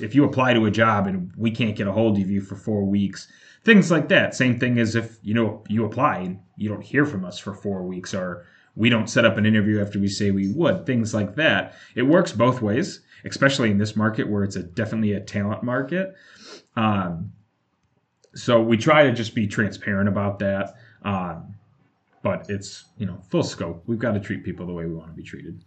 if 0.00 0.14
you 0.14 0.24
apply 0.24 0.54
to 0.54 0.66
a 0.66 0.70
job 0.70 1.08
and 1.08 1.32
we 1.36 1.50
can't 1.50 1.74
get 1.74 1.88
a 1.88 1.92
hold 1.92 2.20
of 2.20 2.30
you 2.30 2.40
for 2.40 2.54
four 2.54 2.84
weeks, 2.84 3.26
things 3.64 3.90
like 3.90 4.08
that. 4.10 4.36
Same 4.36 4.60
thing 4.60 4.78
as 4.78 4.94
if 4.94 5.18
you 5.22 5.34
know 5.34 5.64
you 5.68 5.84
apply 5.84 6.18
and 6.18 6.38
you 6.56 6.68
don't 6.68 6.84
hear 6.84 7.04
from 7.04 7.24
us 7.24 7.36
for 7.36 7.52
four 7.52 7.82
weeks, 7.82 8.14
or 8.14 8.46
we 8.76 8.90
don't 8.90 9.08
set 9.08 9.24
up 9.24 9.38
an 9.38 9.46
interview 9.46 9.80
after 9.80 9.98
we 9.98 10.08
say 10.08 10.30
we 10.30 10.48
would, 10.52 10.86
things 10.86 11.14
like 11.14 11.34
that. 11.36 11.74
It 11.94 12.02
works 12.02 12.32
both 12.32 12.62
ways, 12.62 13.00
especially 13.24 13.70
in 13.70 13.78
this 13.78 13.96
market 13.96 14.28
where 14.28 14.44
it's 14.44 14.56
a 14.56 14.62
definitely 14.62 15.12
a 15.14 15.20
talent 15.20 15.62
market. 15.62 16.14
Um, 16.76 17.32
so 18.34 18.60
we 18.60 18.76
try 18.76 19.04
to 19.04 19.12
just 19.12 19.34
be 19.34 19.46
transparent 19.46 20.08
about 20.08 20.38
that. 20.40 20.74
Um, 21.02 21.54
but 22.22 22.50
it's 22.50 22.86
you 22.98 23.06
know 23.06 23.18
full 23.30 23.44
scope. 23.44 23.82
We've 23.86 23.98
got 23.98 24.12
to 24.12 24.20
treat 24.20 24.44
people 24.44 24.66
the 24.66 24.72
way 24.72 24.84
we 24.84 24.94
want 24.94 25.10
to 25.10 25.16
be 25.16 25.22
treated. 25.22 25.62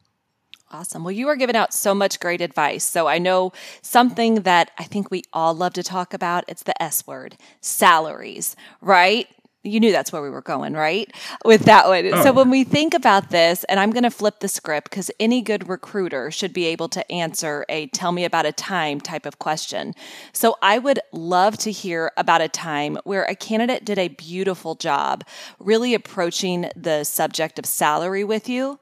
Awesome. 0.71 1.03
Well, 1.03 1.11
you 1.11 1.27
are 1.29 1.35
giving 1.35 1.55
out 1.55 1.73
so 1.73 1.95
much 1.95 2.19
great 2.19 2.41
advice. 2.41 2.83
So 2.83 3.07
I 3.07 3.17
know 3.17 3.53
something 3.81 4.41
that 4.41 4.69
I 4.77 4.83
think 4.83 5.09
we 5.09 5.23
all 5.33 5.55
love 5.55 5.73
to 5.73 5.83
talk 5.83 6.13
about. 6.13 6.43
It's 6.47 6.63
the 6.63 6.79
S 6.81 7.07
word, 7.07 7.37
salaries, 7.59 8.55
right? 8.81 9.27
You 9.63 9.79
knew 9.79 9.91
that's 9.91 10.13
where 10.13 10.21
we 10.21 10.29
were 10.29 10.41
going, 10.41 10.73
right? 10.73 11.11
With 11.43 11.65
that 11.65 11.87
one. 11.87 12.13
Oh. 12.13 12.23
So 12.23 12.31
when 12.31 12.49
we 12.49 12.63
think 12.63 12.93
about 12.93 13.29
this, 13.29 13.65
and 13.65 13.79
I'm 13.79 13.91
going 13.91 14.03
to 14.03 14.11
flip 14.11 14.39
the 14.39 14.47
script 14.47 14.89
because 14.89 15.11
any 15.19 15.41
good 15.41 15.67
recruiter 15.67 16.31
should 16.31 16.53
be 16.53 16.65
able 16.65 16.87
to 16.89 17.11
answer 17.11 17.65
a 17.67 17.87
tell 17.87 18.13
me 18.13 18.23
about 18.23 18.45
a 18.45 18.53
time 18.53 19.01
type 19.01 19.25
of 19.25 19.37
question. 19.37 19.93
So 20.31 20.55
I 20.61 20.79
would 20.79 20.99
love 21.11 21.57
to 21.59 21.71
hear 21.71 22.11
about 22.15 22.41
a 22.41 22.47
time 22.47 22.97
where 23.03 23.23
a 23.23 23.35
candidate 23.35 23.83
did 23.83 23.99
a 23.99 24.07
beautiful 24.07 24.75
job 24.75 25.25
really 25.59 25.93
approaching 25.93 26.69
the 26.75 27.03
subject 27.03 27.59
of 27.59 27.65
salary 27.65 28.23
with 28.23 28.47
you. 28.47 28.79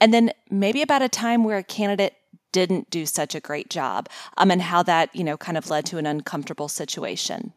And 0.00 0.12
then 0.12 0.32
maybe 0.50 0.82
about 0.82 1.02
a 1.02 1.08
time 1.08 1.42
where 1.42 1.58
a 1.58 1.62
candidate 1.62 2.14
didn't 2.52 2.90
do 2.90 3.06
such 3.06 3.34
a 3.34 3.40
great 3.40 3.70
job 3.70 4.08
um, 4.36 4.50
and 4.50 4.62
how 4.62 4.82
that, 4.82 5.14
you 5.14 5.24
know, 5.24 5.36
kind 5.36 5.56
of 5.58 5.70
led 5.70 5.86
to 5.86 5.98
an 5.98 6.06
uncomfortable 6.06 6.68
situation. 6.68 7.52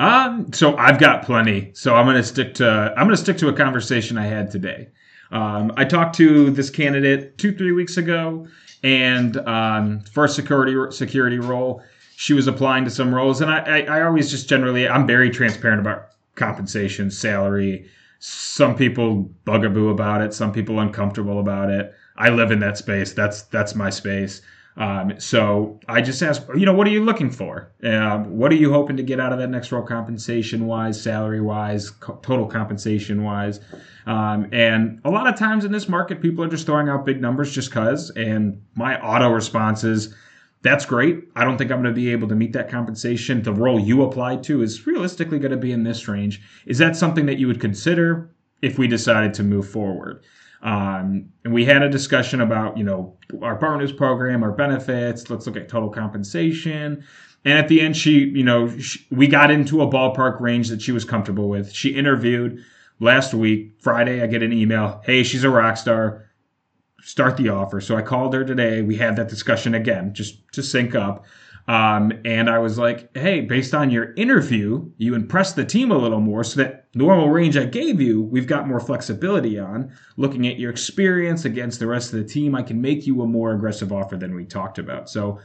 Um, 0.00 0.50
so 0.54 0.76
I've 0.78 0.98
got 0.98 1.24
plenty. 1.24 1.70
So 1.74 1.94
I'm 1.94 2.06
gonna 2.06 2.22
stick 2.22 2.54
to 2.54 2.94
I'm 2.96 3.06
gonna 3.06 3.18
stick 3.18 3.36
to 3.38 3.48
a 3.48 3.52
conversation 3.52 4.16
I 4.16 4.26
had 4.26 4.50
today. 4.50 4.88
Um, 5.30 5.72
I 5.76 5.84
talked 5.84 6.16
to 6.16 6.50
this 6.50 6.70
candidate 6.70 7.36
two, 7.36 7.54
three 7.54 7.72
weeks 7.72 7.98
ago, 7.98 8.48
and 8.82 9.36
um, 9.46 10.00
for 10.00 10.24
a 10.24 10.28
security 10.28 10.74
security 10.90 11.38
role, 11.38 11.82
she 12.16 12.32
was 12.32 12.46
applying 12.46 12.84
to 12.86 12.90
some 12.90 13.14
roles, 13.14 13.42
and 13.42 13.50
I, 13.50 13.58
I, 13.58 13.98
I 13.98 14.02
always 14.02 14.30
just 14.30 14.48
generally 14.48 14.88
I'm 14.88 15.06
very 15.06 15.28
transparent 15.28 15.80
about 15.80 16.08
compensation, 16.34 17.10
salary. 17.10 17.86
Some 18.20 18.76
people 18.76 19.30
bugaboo 19.44 19.90
about 19.90 20.22
it, 20.22 20.32
some 20.32 20.50
people 20.50 20.80
uncomfortable 20.80 21.40
about 21.40 21.68
it. 21.68 21.92
I 22.16 22.30
live 22.30 22.50
in 22.50 22.60
that 22.60 22.78
space. 22.78 23.12
That's 23.12 23.42
that's 23.42 23.74
my 23.74 23.90
space. 23.90 24.40
Um, 24.80 25.20
so 25.20 25.78
I 25.88 26.00
just 26.00 26.22
ask, 26.22 26.42
you 26.56 26.64
know, 26.64 26.72
what 26.72 26.86
are 26.86 26.90
you 26.90 27.04
looking 27.04 27.30
for? 27.30 27.70
Um, 27.84 28.38
what 28.38 28.50
are 28.50 28.56
you 28.56 28.72
hoping 28.72 28.96
to 28.96 29.02
get 29.02 29.20
out 29.20 29.30
of 29.30 29.38
that 29.38 29.50
next 29.50 29.70
role, 29.70 29.82
compensation 29.82 30.66
wise, 30.66 31.00
salary 31.00 31.42
wise, 31.42 31.90
co- 31.90 32.18
total 32.22 32.46
compensation 32.46 33.22
wise? 33.22 33.60
Um, 34.06 34.48
and 34.52 34.98
a 35.04 35.10
lot 35.10 35.26
of 35.26 35.38
times 35.38 35.66
in 35.66 35.70
this 35.70 35.86
market, 35.86 36.22
people 36.22 36.42
are 36.42 36.48
just 36.48 36.64
throwing 36.64 36.88
out 36.88 37.04
big 37.04 37.20
numbers 37.20 37.52
just 37.52 37.70
cause. 37.70 38.08
And 38.16 38.62
my 38.74 38.98
auto 39.02 39.28
response 39.28 39.84
is, 39.84 40.14
that's 40.62 40.86
great. 40.86 41.24
I 41.36 41.44
don't 41.44 41.58
think 41.58 41.70
I'm 41.70 41.82
going 41.82 41.94
to 41.94 42.00
be 42.00 42.10
able 42.10 42.28
to 42.28 42.34
meet 42.34 42.54
that 42.54 42.70
compensation. 42.70 43.42
The 43.42 43.52
role 43.52 43.78
you 43.78 44.02
applied 44.02 44.42
to 44.44 44.62
is 44.62 44.86
realistically 44.86 45.38
going 45.38 45.50
to 45.50 45.58
be 45.58 45.72
in 45.72 45.84
this 45.84 46.08
range. 46.08 46.40
Is 46.64 46.78
that 46.78 46.96
something 46.96 47.26
that 47.26 47.38
you 47.38 47.48
would 47.48 47.60
consider 47.60 48.30
if 48.62 48.78
we 48.78 48.88
decided 48.88 49.34
to 49.34 49.42
move 49.42 49.68
forward? 49.68 50.24
Um, 50.62 51.32
and 51.44 51.54
we 51.54 51.64
had 51.64 51.82
a 51.82 51.88
discussion 51.88 52.40
about, 52.40 52.76
you 52.76 52.84
know, 52.84 53.16
our 53.42 53.54
bonus 53.54 53.92
program, 53.92 54.42
our 54.42 54.52
benefits. 54.52 55.30
Let's 55.30 55.46
look 55.46 55.56
at 55.56 55.68
total 55.68 55.88
compensation. 55.88 57.04
And 57.44 57.58
at 57.58 57.68
the 57.68 57.80
end, 57.80 57.96
she, 57.96 58.26
you 58.28 58.44
know, 58.44 58.76
she, 58.78 59.06
we 59.10 59.26
got 59.26 59.50
into 59.50 59.80
a 59.80 59.86
ballpark 59.86 60.40
range 60.40 60.68
that 60.68 60.82
she 60.82 60.92
was 60.92 61.04
comfortable 61.04 61.48
with. 61.48 61.72
She 61.72 61.90
interviewed 61.90 62.62
last 62.98 63.32
week, 63.32 63.72
Friday. 63.80 64.22
I 64.22 64.26
get 64.26 64.42
an 64.42 64.52
email. 64.52 65.00
Hey, 65.04 65.22
she's 65.22 65.44
a 65.44 65.50
rock 65.50 65.78
star. 65.78 66.26
Start 67.00 67.38
the 67.38 67.48
offer. 67.48 67.80
So 67.80 67.96
I 67.96 68.02
called 68.02 68.34
her 68.34 68.44
today. 68.44 68.82
We 68.82 68.96
had 68.96 69.16
that 69.16 69.28
discussion 69.28 69.74
again, 69.74 70.12
just 70.12 70.52
to 70.52 70.62
sync 70.62 70.94
up. 70.94 71.24
Um, 71.68 72.12
and 72.24 72.50
I 72.50 72.58
was 72.58 72.78
like, 72.78 73.16
hey, 73.16 73.42
based 73.42 73.74
on 73.74 73.90
your 73.90 74.12
interview, 74.14 74.90
you 74.96 75.14
impressed 75.14 75.56
the 75.56 75.64
team 75.64 75.90
a 75.90 75.98
little 75.98 76.20
more. 76.20 76.42
So 76.42 76.62
that 76.62 76.88
normal 76.94 77.28
range 77.28 77.56
I 77.56 77.64
gave 77.64 78.00
you, 78.00 78.22
we've 78.22 78.46
got 78.46 78.66
more 78.66 78.80
flexibility 78.80 79.58
on. 79.58 79.92
Looking 80.16 80.48
at 80.48 80.58
your 80.58 80.70
experience 80.70 81.44
against 81.44 81.78
the 81.78 81.86
rest 81.86 82.12
of 82.12 82.18
the 82.18 82.24
team, 82.24 82.54
I 82.54 82.62
can 82.62 82.80
make 82.80 83.06
you 83.06 83.22
a 83.22 83.26
more 83.26 83.52
aggressive 83.54 83.92
offer 83.92 84.16
than 84.16 84.34
we 84.34 84.44
talked 84.44 84.78
about. 84.78 85.08
So 85.08 85.38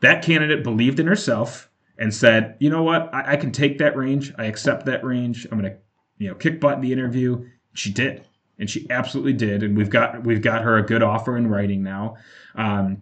that 0.00 0.22
candidate 0.22 0.64
believed 0.64 0.98
in 0.98 1.06
herself 1.06 1.68
and 1.98 2.14
said, 2.14 2.56
you 2.60 2.70
know 2.70 2.82
what, 2.82 3.12
I, 3.12 3.32
I 3.32 3.36
can 3.36 3.52
take 3.52 3.78
that 3.78 3.96
range. 3.96 4.32
I 4.38 4.46
accept 4.46 4.86
that 4.86 5.04
range. 5.04 5.46
I'm 5.50 5.60
going 5.60 5.72
to, 5.72 5.78
you 6.18 6.28
know, 6.28 6.34
kick 6.34 6.60
butt 6.60 6.76
in 6.76 6.80
the 6.80 6.92
interview. 6.92 7.46
She 7.74 7.92
did. 7.92 8.24
And 8.58 8.68
she 8.68 8.86
absolutely 8.90 9.32
did, 9.32 9.62
and 9.62 9.74
we've 9.74 9.88
got 9.88 10.22
we've 10.22 10.42
got 10.42 10.60
her 10.60 10.76
a 10.76 10.82
good 10.82 11.02
offer 11.02 11.34
in 11.38 11.46
writing 11.46 11.82
now. 11.82 12.16
Um, 12.54 13.00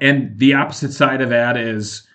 and 0.00 0.38
the 0.38 0.54
opposite 0.54 0.92
side 0.92 1.20
of 1.20 1.30
that 1.30 1.56
is 1.56 2.06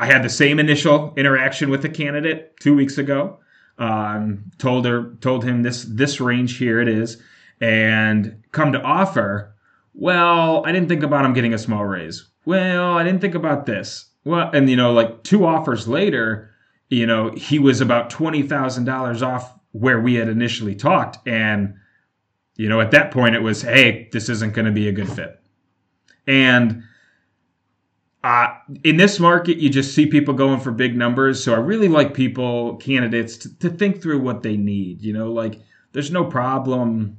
I 0.00 0.06
had 0.06 0.22
the 0.22 0.28
same 0.28 0.58
initial 0.58 1.12
interaction 1.16 1.70
with 1.70 1.82
the 1.82 1.88
candidate 1.88 2.56
two 2.60 2.74
weeks 2.74 2.98
ago. 2.98 3.38
Um, 3.78 4.50
told 4.58 4.84
her, 4.86 5.14
told 5.20 5.44
him 5.44 5.62
this 5.62 5.84
this 5.84 6.20
range 6.20 6.56
here 6.56 6.80
it 6.80 6.88
is, 6.88 7.22
and 7.60 8.42
come 8.50 8.72
to 8.72 8.82
offer. 8.82 9.54
Well, 9.94 10.64
I 10.66 10.72
didn't 10.72 10.88
think 10.88 11.02
about 11.02 11.24
him 11.24 11.32
getting 11.32 11.54
a 11.54 11.58
small 11.58 11.84
raise. 11.84 12.28
Well, 12.44 12.94
I 12.94 13.04
didn't 13.04 13.20
think 13.20 13.34
about 13.34 13.66
this. 13.66 14.06
Well, 14.24 14.50
and 14.52 14.68
you 14.68 14.76
know, 14.76 14.92
like 14.92 15.22
two 15.22 15.44
offers 15.44 15.86
later, 15.86 16.50
you 16.88 17.06
know, 17.06 17.30
he 17.30 17.58
was 17.58 17.80
about 17.80 18.10
twenty 18.10 18.42
thousand 18.42 18.84
dollars 18.84 19.22
off 19.22 19.54
where 19.72 20.00
we 20.00 20.14
had 20.14 20.28
initially 20.28 20.74
talked, 20.74 21.26
and 21.26 21.74
you 22.56 22.68
know, 22.68 22.80
at 22.80 22.90
that 22.90 23.12
point, 23.12 23.36
it 23.36 23.42
was, 23.42 23.62
hey, 23.62 24.08
this 24.12 24.28
isn't 24.28 24.54
going 24.54 24.66
to 24.66 24.72
be 24.72 24.88
a 24.88 24.92
good 24.92 25.08
fit, 25.08 25.40
and 26.26 26.82
uh, 28.24 28.48
in 28.82 28.96
this 28.96 29.20
market, 29.20 29.58
you 29.58 29.68
just 29.68 29.94
see 29.94 30.06
people 30.06 30.34
going 30.34 30.60
for 30.60 30.72
big 30.72 30.96
numbers. 30.96 31.42
So 31.42 31.54
I 31.54 31.58
really 31.58 31.88
like 31.88 32.14
people, 32.14 32.76
candidates, 32.76 33.36
to, 33.38 33.58
to 33.58 33.70
think 33.70 34.02
through 34.02 34.20
what 34.20 34.42
they 34.42 34.56
need. 34.56 35.02
You 35.02 35.12
know, 35.12 35.32
like 35.32 35.60
there's 35.92 36.10
no 36.10 36.24
problem 36.24 37.18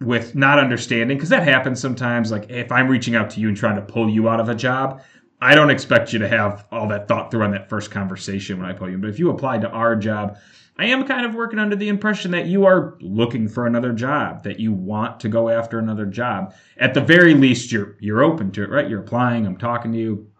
with 0.00 0.34
not 0.34 0.58
understanding 0.58 1.16
because 1.16 1.30
that 1.30 1.44
happens 1.44 1.80
sometimes. 1.80 2.32
Like 2.32 2.50
if 2.50 2.72
I'm 2.72 2.88
reaching 2.88 3.14
out 3.14 3.30
to 3.30 3.40
you 3.40 3.48
and 3.48 3.56
trying 3.56 3.76
to 3.76 3.82
pull 3.82 4.10
you 4.10 4.28
out 4.28 4.40
of 4.40 4.48
a 4.48 4.54
job, 4.54 5.02
I 5.40 5.54
don't 5.54 5.70
expect 5.70 6.12
you 6.12 6.18
to 6.20 6.28
have 6.28 6.66
all 6.72 6.88
that 6.88 7.06
thought 7.06 7.30
through 7.30 7.44
on 7.44 7.52
that 7.52 7.68
first 7.68 7.90
conversation 7.90 8.58
when 8.58 8.68
I 8.68 8.72
pull 8.72 8.90
you. 8.90 8.98
But 8.98 9.10
if 9.10 9.18
you 9.18 9.30
applied 9.30 9.62
to 9.62 9.70
our 9.70 9.94
job, 9.94 10.36
I 10.78 10.86
am 10.86 11.06
kind 11.06 11.26
of 11.26 11.34
working 11.34 11.58
under 11.58 11.76
the 11.76 11.88
impression 11.88 12.30
that 12.30 12.46
you 12.46 12.64
are 12.64 12.96
looking 13.00 13.46
for 13.46 13.66
another 13.66 13.92
job, 13.92 14.42
that 14.44 14.58
you 14.58 14.72
want 14.72 15.20
to 15.20 15.28
go 15.28 15.48
after 15.48 15.78
another 15.78 16.06
job. 16.06 16.54
At 16.78 16.94
the 16.94 17.00
very 17.00 17.34
least, 17.34 17.70
you're 17.70 17.96
you're 18.00 18.22
open 18.22 18.50
to 18.52 18.62
it, 18.62 18.70
right? 18.70 18.88
You're 18.88 19.00
applying. 19.00 19.46
I'm 19.46 19.58
talking 19.58 19.92
to 19.92 19.98
you. 19.98 20.30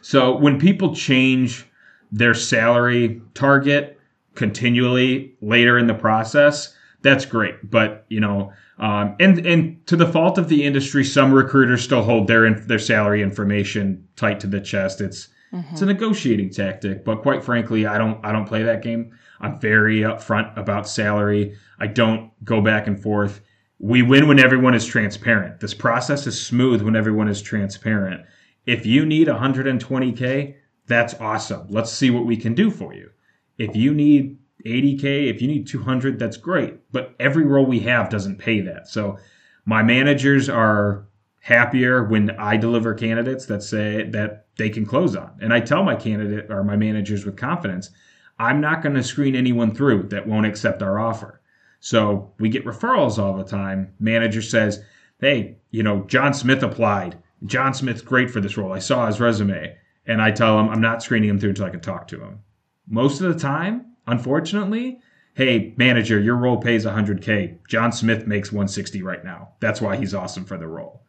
So 0.00 0.36
when 0.36 0.58
people 0.58 0.94
change 0.94 1.66
their 2.10 2.34
salary 2.34 3.22
target 3.34 3.98
continually 4.34 5.34
later 5.40 5.78
in 5.78 5.86
the 5.86 5.94
process, 5.94 6.74
that's 7.02 7.24
great. 7.24 7.68
But 7.68 8.06
you 8.08 8.20
know, 8.20 8.52
um, 8.78 9.16
and 9.20 9.44
and 9.44 9.86
to 9.86 9.96
the 9.96 10.06
fault 10.06 10.38
of 10.38 10.48
the 10.48 10.64
industry, 10.64 11.04
some 11.04 11.32
recruiters 11.32 11.82
still 11.82 12.02
hold 12.02 12.26
their 12.28 12.52
their 12.54 12.78
salary 12.78 13.22
information 13.22 14.06
tight 14.16 14.40
to 14.40 14.46
the 14.46 14.60
chest. 14.60 15.00
It's 15.00 15.28
mm-hmm. 15.52 15.72
it's 15.72 15.82
a 15.82 15.86
negotiating 15.86 16.50
tactic, 16.50 17.04
but 17.04 17.22
quite 17.22 17.44
frankly, 17.44 17.86
I 17.86 17.98
don't 17.98 18.24
I 18.24 18.32
don't 18.32 18.46
play 18.46 18.62
that 18.62 18.82
game. 18.82 19.16
I'm 19.42 19.58
very 19.60 20.00
upfront 20.00 20.56
about 20.56 20.88
salary. 20.88 21.56
I 21.78 21.88
don't 21.88 22.32
go 22.44 22.60
back 22.60 22.86
and 22.86 23.00
forth. 23.00 23.40
We 23.78 24.02
win 24.02 24.28
when 24.28 24.38
everyone 24.38 24.74
is 24.74 24.86
transparent. 24.86 25.60
This 25.60 25.74
process 25.74 26.26
is 26.26 26.40
smooth 26.40 26.82
when 26.82 26.94
everyone 26.96 27.28
is 27.28 27.42
transparent. 27.42 28.24
If 28.64 28.86
you 28.86 29.04
need 29.04 29.26
120K, 29.26 30.54
that's 30.86 31.14
awesome. 31.14 31.66
Let's 31.68 31.92
see 31.92 32.10
what 32.10 32.26
we 32.26 32.36
can 32.36 32.54
do 32.54 32.70
for 32.70 32.94
you. 32.94 33.10
If 33.58 33.74
you 33.74 33.92
need 33.92 34.38
80K, 34.64 35.28
if 35.28 35.42
you 35.42 35.48
need 35.48 35.66
200, 35.66 36.18
that's 36.18 36.36
great. 36.36 36.78
But 36.92 37.14
every 37.18 37.44
role 37.44 37.66
we 37.66 37.80
have 37.80 38.08
doesn't 38.08 38.38
pay 38.38 38.60
that. 38.60 38.86
So 38.86 39.18
my 39.64 39.82
managers 39.82 40.48
are 40.48 41.08
happier 41.40 42.04
when 42.04 42.30
I 42.30 42.56
deliver 42.56 42.94
candidates 42.94 43.46
that 43.46 43.64
say 43.64 44.04
that 44.10 44.46
they 44.56 44.70
can 44.70 44.86
close 44.86 45.16
on. 45.16 45.32
And 45.40 45.52
I 45.52 45.58
tell 45.58 45.82
my 45.82 45.96
candidate 45.96 46.50
or 46.50 46.62
my 46.62 46.76
managers 46.76 47.24
with 47.24 47.36
confidence, 47.36 47.90
I'm 48.38 48.60
not 48.60 48.82
going 48.82 48.94
to 48.94 49.02
screen 49.02 49.36
anyone 49.36 49.74
through 49.74 50.04
that 50.04 50.26
won't 50.26 50.46
accept 50.46 50.82
our 50.82 50.98
offer. 50.98 51.40
So 51.80 52.32
we 52.38 52.48
get 52.48 52.64
referrals 52.64 53.18
all 53.18 53.36
the 53.36 53.44
time. 53.44 53.92
Manager 53.98 54.42
says, 54.42 54.82
Hey, 55.20 55.58
you 55.70 55.82
know, 55.82 56.02
John 56.04 56.34
Smith 56.34 56.62
applied. 56.62 57.18
John 57.46 57.74
Smith's 57.74 58.02
great 58.02 58.30
for 58.30 58.40
this 58.40 58.56
role. 58.56 58.72
I 58.72 58.78
saw 58.78 59.06
his 59.06 59.20
resume. 59.20 59.76
And 60.06 60.20
I 60.20 60.30
tell 60.30 60.58
him 60.58 60.68
I'm 60.68 60.80
not 60.80 61.02
screening 61.02 61.30
him 61.30 61.38
through 61.38 61.50
until 61.50 61.66
I 61.66 61.70
can 61.70 61.80
talk 61.80 62.08
to 62.08 62.20
him. 62.20 62.40
Most 62.88 63.20
of 63.20 63.32
the 63.32 63.38
time, 63.38 63.86
unfortunately, 64.06 64.98
hey, 65.34 65.74
manager, 65.76 66.20
your 66.20 66.36
role 66.36 66.56
pays 66.56 66.84
100K. 66.84 67.58
John 67.68 67.92
Smith 67.92 68.26
makes 68.26 68.50
160 68.50 69.02
right 69.02 69.24
now. 69.24 69.50
That's 69.60 69.80
why 69.80 69.96
he's 69.96 70.14
awesome 70.14 70.44
for 70.44 70.58
the 70.58 70.66
role. 70.66 71.02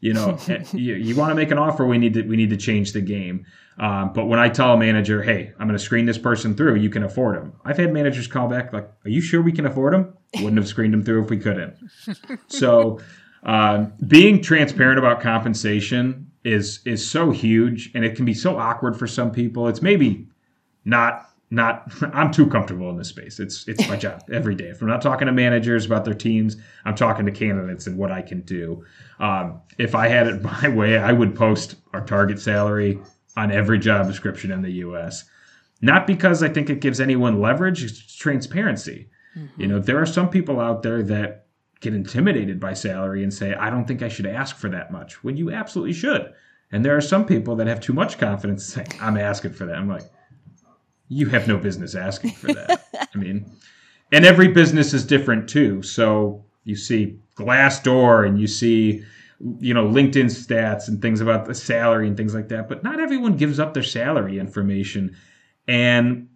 You 0.00 0.12
know, 0.12 0.38
you, 0.72 0.94
you 0.94 1.16
want 1.16 1.30
to 1.30 1.34
make 1.34 1.50
an 1.50 1.58
offer, 1.58 1.86
we 1.86 1.98
need 1.98 2.14
to 2.14 2.22
we 2.22 2.36
need 2.36 2.50
to 2.50 2.56
change 2.56 2.92
the 2.92 3.00
game. 3.00 3.46
Um, 3.78 4.12
but 4.12 4.26
when 4.26 4.38
I 4.38 4.48
tell 4.48 4.72
a 4.72 4.76
manager, 4.76 5.22
hey, 5.22 5.52
I'm 5.58 5.66
going 5.66 5.78
to 5.78 5.84
screen 5.84 6.06
this 6.06 6.18
person 6.18 6.54
through, 6.54 6.76
you 6.76 6.90
can 6.90 7.02
afford 7.02 7.36
them. 7.36 7.54
I've 7.64 7.76
had 7.76 7.92
managers 7.92 8.26
call 8.26 8.48
back 8.48 8.72
like, 8.72 8.88
are 9.04 9.10
you 9.10 9.20
sure 9.20 9.42
we 9.42 9.52
can 9.52 9.66
afford 9.66 9.94
them? 9.94 10.16
Wouldn't 10.36 10.56
have 10.56 10.68
screened 10.68 10.92
them 10.92 11.02
through 11.02 11.24
if 11.24 11.30
we 11.30 11.38
couldn't. 11.38 11.76
so 12.48 13.00
uh, 13.44 13.86
being 14.06 14.42
transparent 14.42 14.98
about 14.98 15.20
compensation 15.20 16.30
is 16.44 16.80
is 16.84 17.08
so 17.08 17.30
huge, 17.30 17.90
and 17.94 18.04
it 18.04 18.16
can 18.16 18.24
be 18.24 18.34
so 18.34 18.58
awkward 18.58 18.98
for 18.98 19.06
some 19.06 19.30
people. 19.30 19.68
It's 19.68 19.82
maybe 19.82 20.28
not 20.84 21.30
not 21.50 21.92
I'm 22.12 22.30
too 22.30 22.46
comfortable 22.46 22.90
in 22.90 22.96
this 22.96 23.08
space. 23.08 23.40
It's 23.40 23.66
it's 23.68 23.86
my 23.88 23.96
job 23.96 24.22
every 24.32 24.54
day. 24.54 24.66
If 24.66 24.82
I'm 24.82 24.88
not 24.88 25.02
talking 25.02 25.26
to 25.26 25.32
managers 25.32 25.86
about 25.86 26.04
their 26.04 26.14
teams, 26.14 26.56
I'm 26.84 26.94
talking 26.94 27.26
to 27.26 27.32
candidates 27.32 27.86
and 27.86 27.98
what 27.98 28.12
I 28.12 28.22
can 28.22 28.42
do. 28.42 28.84
Um, 29.18 29.60
if 29.78 29.94
I 29.94 30.08
had 30.08 30.26
it 30.26 30.42
my 30.42 30.68
way, 30.68 30.98
I 30.98 31.12
would 31.12 31.34
post 31.34 31.76
our 31.92 32.04
target 32.04 32.40
salary 32.40 32.98
on 33.36 33.50
every 33.50 33.78
job 33.78 34.06
description 34.06 34.50
in 34.50 34.62
the 34.62 34.72
US. 34.72 35.24
Not 35.80 36.06
because 36.06 36.42
I 36.42 36.48
think 36.48 36.70
it 36.70 36.80
gives 36.80 37.00
anyone 37.00 37.40
leverage, 37.40 37.82
it's 37.82 38.14
transparency. 38.16 39.08
Mm-hmm. 39.36 39.60
You 39.60 39.66
know, 39.66 39.78
there 39.80 40.00
are 40.00 40.06
some 40.06 40.30
people 40.30 40.60
out 40.60 40.82
there 40.82 41.02
that 41.02 41.46
get 41.80 41.94
intimidated 41.94 42.58
by 42.58 42.72
salary 42.72 43.22
and 43.22 43.32
say, 43.32 43.54
I 43.54 43.70
don't 43.70 43.86
think 43.86 44.02
I 44.02 44.08
should 44.08 44.26
ask 44.26 44.56
for 44.56 44.68
that 44.70 44.90
much, 44.90 45.22
when 45.22 45.36
you 45.36 45.50
absolutely 45.50 45.92
should. 45.92 46.32
And 46.72 46.84
there 46.84 46.96
are 46.96 47.00
some 47.00 47.26
people 47.26 47.56
that 47.56 47.66
have 47.66 47.80
too 47.80 47.92
much 47.92 48.18
confidence 48.18 48.64
saying, 48.64 48.88
I'm 49.00 49.18
asking 49.18 49.52
for 49.52 49.66
that. 49.66 49.76
I'm 49.76 49.88
like, 49.88 50.04
you 51.08 51.28
have 51.28 51.46
no 51.46 51.58
business 51.58 51.94
asking 51.94 52.32
for 52.32 52.52
that. 52.54 52.86
I 53.14 53.18
mean, 53.18 53.50
and 54.12 54.24
every 54.24 54.48
business 54.48 54.94
is 54.94 55.04
different 55.04 55.48
too. 55.48 55.82
So 55.82 56.44
you 56.64 56.76
see 56.76 57.18
Glassdoor 57.36 58.26
and 58.26 58.40
you 58.40 58.46
see 58.46 59.04
you 59.60 59.74
know 59.74 59.84
linkedin 59.86 60.26
stats 60.26 60.88
and 60.88 61.02
things 61.02 61.20
about 61.20 61.44
the 61.44 61.54
salary 61.54 62.06
and 62.06 62.16
things 62.16 62.34
like 62.34 62.48
that 62.48 62.68
but 62.68 62.82
not 62.84 63.00
everyone 63.00 63.36
gives 63.36 63.58
up 63.58 63.74
their 63.74 63.82
salary 63.82 64.38
information 64.38 65.16
and 65.66 66.28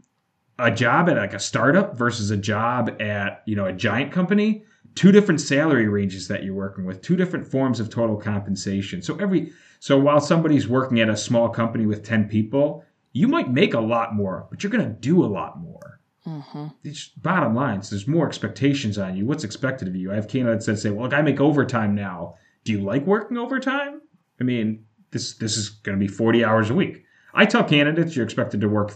a 0.58 0.70
job 0.70 1.08
at 1.08 1.16
like 1.16 1.34
a 1.34 1.38
startup 1.38 1.96
versus 1.96 2.30
a 2.30 2.36
job 2.36 3.00
at 3.00 3.42
you 3.46 3.54
know 3.54 3.66
a 3.66 3.72
giant 3.72 4.12
company 4.12 4.64
two 4.98 5.12
different 5.12 5.40
salary 5.40 5.86
ranges 5.86 6.26
that 6.26 6.42
you're 6.42 6.54
working 6.54 6.84
with, 6.84 7.00
two 7.00 7.14
different 7.14 7.46
forms 7.46 7.78
of 7.78 7.88
total 7.88 8.16
compensation. 8.16 9.00
So 9.00 9.16
every 9.18 9.52
so 9.78 9.96
while 9.96 10.20
somebody's 10.20 10.66
working 10.66 10.98
at 10.98 11.08
a 11.08 11.16
small 11.16 11.48
company 11.48 11.86
with 11.86 12.02
10 12.02 12.28
people, 12.28 12.84
you 13.12 13.28
might 13.28 13.48
make 13.48 13.74
a 13.74 13.80
lot 13.80 14.16
more, 14.16 14.48
but 14.50 14.62
you're 14.62 14.72
going 14.72 14.84
to 14.84 14.92
do 14.92 15.24
a 15.24 15.26
lot 15.26 15.56
more. 15.60 16.00
Mm-hmm. 16.26 16.66
It's 16.82 17.10
bottom 17.10 17.54
lines, 17.54 17.90
there's 17.90 18.08
more 18.08 18.26
expectations 18.26 18.98
on 18.98 19.16
you. 19.16 19.24
What's 19.24 19.44
expected 19.44 19.86
of 19.86 19.94
you? 19.94 20.10
I 20.10 20.16
have 20.16 20.26
candidates 20.26 20.66
that 20.66 20.78
say, 20.78 20.90
"Well, 20.90 21.04
look, 21.04 21.14
I 21.14 21.22
make 21.22 21.40
overtime 21.40 21.94
now. 21.94 22.34
Do 22.68 22.74
you 22.74 22.82
like 22.82 23.06
working 23.06 23.38
overtime?" 23.38 24.02
I 24.38 24.44
mean, 24.44 24.84
this 25.10 25.32
this 25.32 25.56
is 25.56 25.70
going 25.70 25.98
to 25.98 26.06
be 26.06 26.06
40 26.06 26.44
hours 26.44 26.68
a 26.68 26.74
week. 26.74 27.02
I 27.32 27.46
tell 27.46 27.64
candidates 27.64 28.14
you're 28.14 28.26
expected 28.26 28.60
to 28.60 28.68
work, 28.68 28.92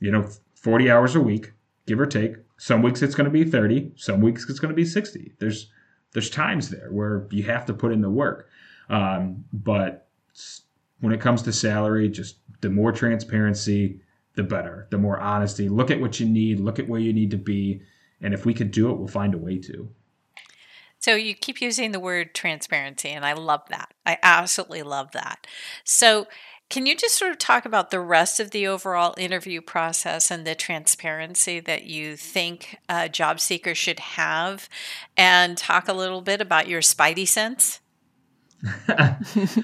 you 0.00 0.10
know, 0.10 0.28
40 0.54 0.90
hours 0.90 1.14
a 1.16 1.20
week, 1.22 1.54
give 1.86 1.98
or 1.98 2.04
take. 2.04 2.36
Some 2.58 2.82
weeks 2.82 3.00
it's 3.00 3.14
going 3.14 3.24
to 3.24 3.30
be 3.30 3.42
30. 3.42 3.92
Some 3.96 4.20
weeks 4.20 4.50
it's 4.50 4.58
going 4.58 4.68
to 4.68 4.76
be 4.76 4.84
60. 4.84 5.32
There's 5.38 5.70
there's 6.12 6.28
times 6.28 6.68
there 6.68 6.88
where 6.90 7.26
you 7.30 7.42
have 7.44 7.64
to 7.66 7.72
put 7.72 7.90
in 7.90 8.02
the 8.02 8.10
work. 8.10 8.50
Um, 8.90 9.46
but 9.50 10.06
when 11.00 11.14
it 11.14 11.22
comes 11.22 11.40
to 11.44 11.54
salary, 11.54 12.06
just 12.10 12.36
the 12.60 12.68
more 12.68 12.92
transparency, 12.92 14.00
the 14.34 14.42
better. 14.42 14.88
The 14.90 14.98
more 14.98 15.18
honesty. 15.18 15.70
Look 15.70 15.90
at 15.90 16.02
what 16.02 16.20
you 16.20 16.26
need, 16.26 16.60
look 16.60 16.78
at 16.78 16.86
where 16.86 17.00
you 17.00 17.14
need 17.14 17.30
to 17.30 17.38
be. 17.38 17.80
And 18.20 18.34
if 18.34 18.44
we 18.44 18.52
could 18.52 18.72
do 18.72 18.90
it, 18.90 18.98
we'll 18.98 19.08
find 19.08 19.32
a 19.32 19.38
way 19.38 19.56
to. 19.56 19.88
So 21.00 21.14
you 21.14 21.34
keep 21.34 21.60
using 21.62 21.92
the 21.92 22.00
word 22.00 22.34
transparency, 22.34 23.08
and 23.08 23.24
I 23.24 23.32
love 23.32 23.62
that. 23.70 23.92
I 24.04 24.18
absolutely 24.22 24.82
love 24.82 25.12
that. 25.12 25.46
So, 25.82 26.26
can 26.68 26.86
you 26.86 26.96
just 26.96 27.16
sort 27.16 27.32
of 27.32 27.38
talk 27.38 27.64
about 27.64 27.90
the 27.90 27.98
rest 27.98 28.38
of 28.38 28.52
the 28.52 28.68
overall 28.68 29.14
interview 29.18 29.60
process 29.60 30.30
and 30.30 30.46
the 30.46 30.54
transparency 30.54 31.58
that 31.58 31.82
you 31.82 32.14
think 32.16 32.78
a 32.88 33.08
job 33.08 33.40
seeker 33.40 33.74
should 33.74 33.98
have, 33.98 34.68
and 35.16 35.58
talk 35.58 35.88
a 35.88 35.92
little 35.92 36.20
bit 36.20 36.40
about 36.40 36.68
your 36.68 36.80
spidey 36.80 37.26
sense? 37.26 37.80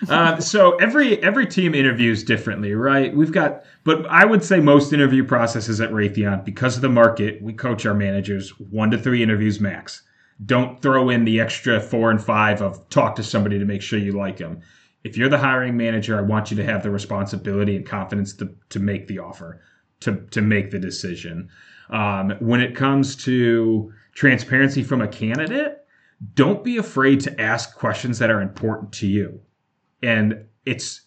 uh, 0.08 0.40
so 0.40 0.76
every 0.76 1.22
every 1.22 1.46
team 1.46 1.74
interviews 1.74 2.24
differently, 2.24 2.74
right? 2.74 3.14
We've 3.14 3.30
got, 3.30 3.64
but 3.84 4.06
I 4.06 4.24
would 4.24 4.42
say 4.42 4.58
most 4.58 4.92
interview 4.92 5.22
processes 5.22 5.80
at 5.82 5.90
Raytheon, 5.90 6.44
because 6.44 6.76
of 6.76 6.82
the 6.82 6.88
market, 6.88 7.42
we 7.42 7.52
coach 7.52 7.84
our 7.84 7.94
managers 7.94 8.58
one 8.58 8.90
to 8.90 8.98
three 8.98 9.22
interviews 9.22 9.60
max. 9.60 10.02
Don't 10.44 10.80
throw 10.82 11.08
in 11.08 11.24
the 11.24 11.40
extra 11.40 11.80
four 11.80 12.10
and 12.10 12.22
five 12.22 12.60
of 12.60 12.88
talk 12.90 13.16
to 13.16 13.22
somebody 13.22 13.58
to 13.58 13.64
make 13.64 13.82
sure 13.82 13.98
you 13.98 14.12
like 14.12 14.36
them. 14.36 14.60
If 15.04 15.16
you're 15.16 15.28
the 15.28 15.38
hiring 15.38 15.76
manager, 15.76 16.18
I 16.18 16.22
want 16.22 16.50
you 16.50 16.56
to 16.58 16.64
have 16.64 16.82
the 16.82 16.90
responsibility 16.90 17.76
and 17.76 17.86
confidence 17.86 18.34
to 18.34 18.54
to 18.68 18.78
make 18.78 19.06
the 19.06 19.18
offer, 19.18 19.62
to 20.00 20.26
to 20.30 20.42
make 20.42 20.70
the 20.70 20.78
decision. 20.78 21.48
Um, 21.90 22.32
when 22.40 22.60
it 22.60 22.74
comes 22.74 23.16
to 23.24 23.92
transparency 24.14 24.82
from 24.82 25.00
a 25.00 25.08
candidate 25.08 25.86
don't 26.34 26.64
be 26.64 26.76
afraid 26.76 27.20
to 27.20 27.40
ask 27.40 27.76
questions 27.76 28.18
that 28.18 28.30
are 28.30 28.40
important 28.40 28.92
to 28.92 29.06
you. 29.06 29.40
And 30.02 30.46
it's 30.64 31.02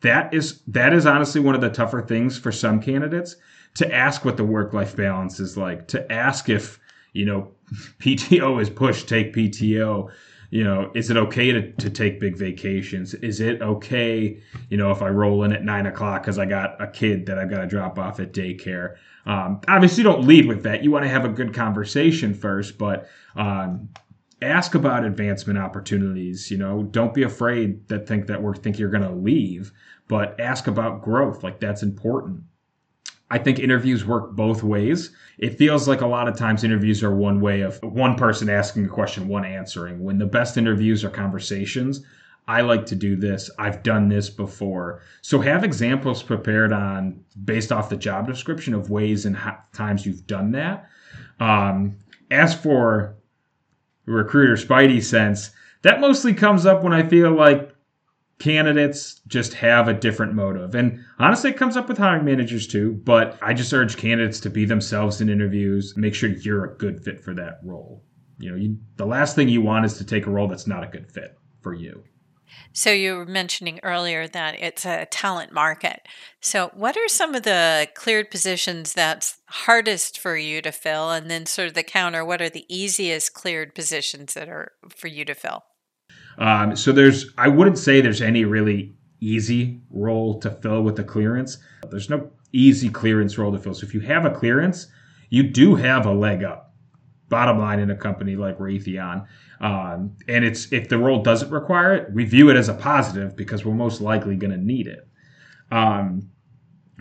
that 0.00 0.32
is 0.32 0.62
that 0.68 0.92
is 0.92 1.06
honestly 1.06 1.40
one 1.40 1.54
of 1.54 1.60
the 1.60 1.70
tougher 1.70 2.02
things 2.02 2.38
for 2.38 2.52
some 2.52 2.80
candidates 2.80 3.36
to 3.74 3.92
ask 3.92 4.24
what 4.24 4.36
the 4.36 4.44
work 4.44 4.72
life 4.72 4.96
balance 4.96 5.40
is 5.40 5.56
like, 5.56 5.88
to 5.88 6.10
ask 6.10 6.48
if, 6.48 6.78
you 7.12 7.26
know, 7.26 7.52
PTO 7.98 8.60
is 8.60 8.70
push, 8.70 9.04
take 9.04 9.34
PTO. 9.34 10.10
You 10.50 10.64
know, 10.64 10.90
is 10.94 11.10
it 11.10 11.18
okay 11.18 11.52
to, 11.52 11.72
to 11.72 11.90
take 11.90 12.20
big 12.20 12.36
vacations? 12.36 13.12
Is 13.14 13.40
it 13.40 13.60
okay, 13.60 14.40
you 14.70 14.78
know, 14.78 14.90
if 14.90 15.02
I 15.02 15.08
roll 15.08 15.42
in 15.44 15.52
at 15.52 15.62
nine 15.62 15.84
o'clock 15.84 16.22
because 16.22 16.38
I 16.38 16.46
got 16.46 16.80
a 16.80 16.86
kid 16.86 17.26
that 17.26 17.38
I've 17.38 17.50
got 17.50 17.60
to 17.60 17.66
drop 17.66 17.98
off 17.98 18.18
at 18.18 18.32
daycare? 18.32 18.96
Um, 19.26 19.60
obviously, 19.68 20.02
don't 20.02 20.24
lead 20.24 20.46
with 20.46 20.62
that. 20.62 20.82
You 20.82 20.90
want 20.90 21.04
to 21.04 21.10
have 21.10 21.26
a 21.26 21.28
good 21.28 21.52
conversation 21.52 22.32
first, 22.32 22.78
but 22.78 23.08
um, 23.36 23.90
ask 24.40 24.74
about 24.74 25.04
advancement 25.04 25.58
opportunities. 25.58 26.50
You 26.50 26.56
know, 26.56 26.82
don't 26.82 27.12
be 27.12 27.24
afraid 27.24 27.86
that 27.88 28.08
think 28.08 28.26
that 28.28 28.42
we're 28.42 28.54
think 28.54 28.78
you're 28.78 28.90
going 28.90 29.02
to 29.02 29.14
leave, 29.14 29.72
but 30.08 30.40
ask 30.40 30.66
about 30.66 31.02
growth. 31.02 31.42
Like 31.42 31.60
that's 31.60 31.82
important. 31.82 32.44
I 33.30 33.38
think 33.38 33.58
interviews 33.58 34.06
work 34.06 34.32
both 34.32 34.62
ways. 34.62 35.10
It 35.38 35.58
feels 35.58 35.86
like 35.86 36.00
a 36.00 36.06
lot 36.06 36.28
of 36.28 36.36
times 36.36 36.64
interviews 36.64 37.02
are 37.02 37.14
one 37.14 37.40
way 37.40 37.60
of 37.60 37.82
one 37.82 38.14
person 38.14 38.48
asking 38.48 38.86
a 38.86 38.88
question, 38.88 39.28
one 39.28 39.44
answering. 39.44 40.02
When 40.02 40.18
the 40.18 40.26
best 40.26 40.56
interviews 40.56 41.04
are 41.04 41.10
conversations, 41.10 42.04
I 42.46 42.62
like 42.62 42.86
to 42.86 42.96
do 42.96 43.14
this. 43.14 43.50
I've 43.58 43.82
done 43.82 44.08
this 44.08 44.30
before. 44.30 45.02
So 45.20 45.40
have 45.40 45.62
examples 45.62 46.22
prepared 46.22 46.72
on 46.72 47.22
based 47.44 47.70
off 47.70 47.90
the 47.90 47.96
job 47.96 48.26
description 48.26 48.72
of 48.72 48.88
ways 48.88 49.26
and 49.26 49.38
times 49.74 50.06
you've 50.06 50.26
done 50.26 50.52
that. 50.52 50.88
Um, 51.38 51.98
ask 52.30 52.58
for 52.58 53.16
recruiter 54.06 54.54
spidey 54.54 55.02
sense, 55.02 55.50
that 55.82 56.00
mostly 56.00 56.32
comes 56.32 56.64
up 56.64 56.82
when 56.82 56.94
I 56.94 57.02
feel 57.02 57.30
like 57.30 57.67
candidates 58.38 59.20
just 59.26 59.54
have 59.54 59.88
a 59.88 59.94
different 59.94 60.34
motive. 60.34 60.74
And 60.74 61.04
honestly, 61.18 61.50
it 61.50 61.56
comes 61.56 61.76
up 61.76 61.88
with 61.88 61.98
hiring 61.98 62.24
managers 62.24 62.66
too. 62.66 62.92
But 63.04 63.38
I 63.42 63.52
just 63.52 63.72
urge 63.72 63.96
candidates 63.96 64.40
to 64.40 64.50
be 64.50 64.64
themselves 64.64 65.20
in 65.20 65.28
interviews, 65.28 65.94
make 65.96 66.14
sure 66.14 66.30
you're 66.30 66.64
a 66.64 66.76
good 66.76 67.02
fit 67.02 67.20
for 67.22 67.34
that 67.34 67.60
role. 67.64 68.04
You 68.38 68.50
know, 68.50 68.56
you, 68.56 68.78
the 68.96 69.06
last 69.06 69.34
thing 69.34 69.48
you 69.48 69.60
want 69.60 69.84
is 69.84 69.98
to 69.98 70.04
take 70.04 70.26
a 70.26 70.30
role 70.30 70.46
that's 70.46 70.66
not 70.66 70.84
a 70.84 70.86
good 70.86 71.10
fit 71.10 71.36
for 71.60 71.74
you. 71.74 72.04
So 72.72 72.90
you 72.90 73.16
were 73.16 73.26
mentioning 73.26 73.80
earlier 73.82 74.26
that 74.28 74.54
it's 74.60 74.86
a 74.86 75.06
talent 75.06 75.52
market. 75.52 76.00
So 76.40 76.70
what 76.74 76.96
are 76.96 77.08
some 77.08 77.34
of 77.34 77.42
the 77.42 77.88
cleared 77.94 78.30
positions 78.30 78.94
that's 78.94 79.38
hardest 79.46 80.18
for 80.18 80.36
you 80.36 80.62
to 80.62 80.72
fill 80.72 81.10
and 81.10 81.30
then 81.30 81.46
sort 81.46 81.68
of 81.68 81.74
the 81.74 81.82
counter 81.82 82.24
what 82.24 82.40
are 82.40 82.48
the 82.48 82.64
easiest 82.68 83.34
cleared 83.34 83.74
positions 83.74 84.34
that 84.34 84.48
are 84.48 84.72
for 84.88 85.08
you 85.08 85.24
to 85.24 85.34
fill? 85.34 85.64
Um, 86.38 86.76
so 86.76 86.92
there's 86.92 87.26
I 87.36 87.48
wouldn't 87.48 87.78
say 87.78 88.00
there's 88.00 88.22
any 88.22 88.44
really 88.44 88.94
easy 89.20 89.80
role 89.90 90.38
to 90.40 90.50
fill 90.50 90.82
with 90.82 90.96
the 90.96 91.04
clearance. 91.04 91.58
There's 91.90 92.08
no 92.08 92.30
easy 92.52 92.88
clearance 92.88 93.36
role 93.36 93.52
to 93.52 93.58
fill. 93.58 93.74
So 93.74 93.86
if 93.86 93.94
you 93.94 94.00
have 94.00 94.24
a 94.24 94.30
clearance, 94.30 94.86
you 95.30 95.42
do 95.42 95.74
have 95.74 96.06
a 96.06 96.12
leg 96.12 96.44
up. 96.44 96.72
Bottom 97.28 97.58
line 97.58 97.80
in 97.80 97.90
a 97.90 97.96
company 97.96 98.36
like 98.36 98.58
Raytheon. 98.58 99.26
Um, 99.60 100.16
and 100.28 100.44
it's 100.44 100.72
if 100.72 100.88
the 100.88 100.98
role 100.98 101.22
doesn't 101.22 101.50
require 101.50 101.94
it, 101.94 102.12
we 102.12 102.24
view 102.24 102.48
it 102.48 102.56
as 102.56 102.68
a 102.68 102.74
positive 102.74 103.36
because 103.36 103.64
we're 103.64 103.74
most 103.74 104.00
likely 104.00 104.36
going 104.36 104.52
to 104.52 104.56
need 104.56 104.86
it. 104.86 105.06
Um, 105.70 106.30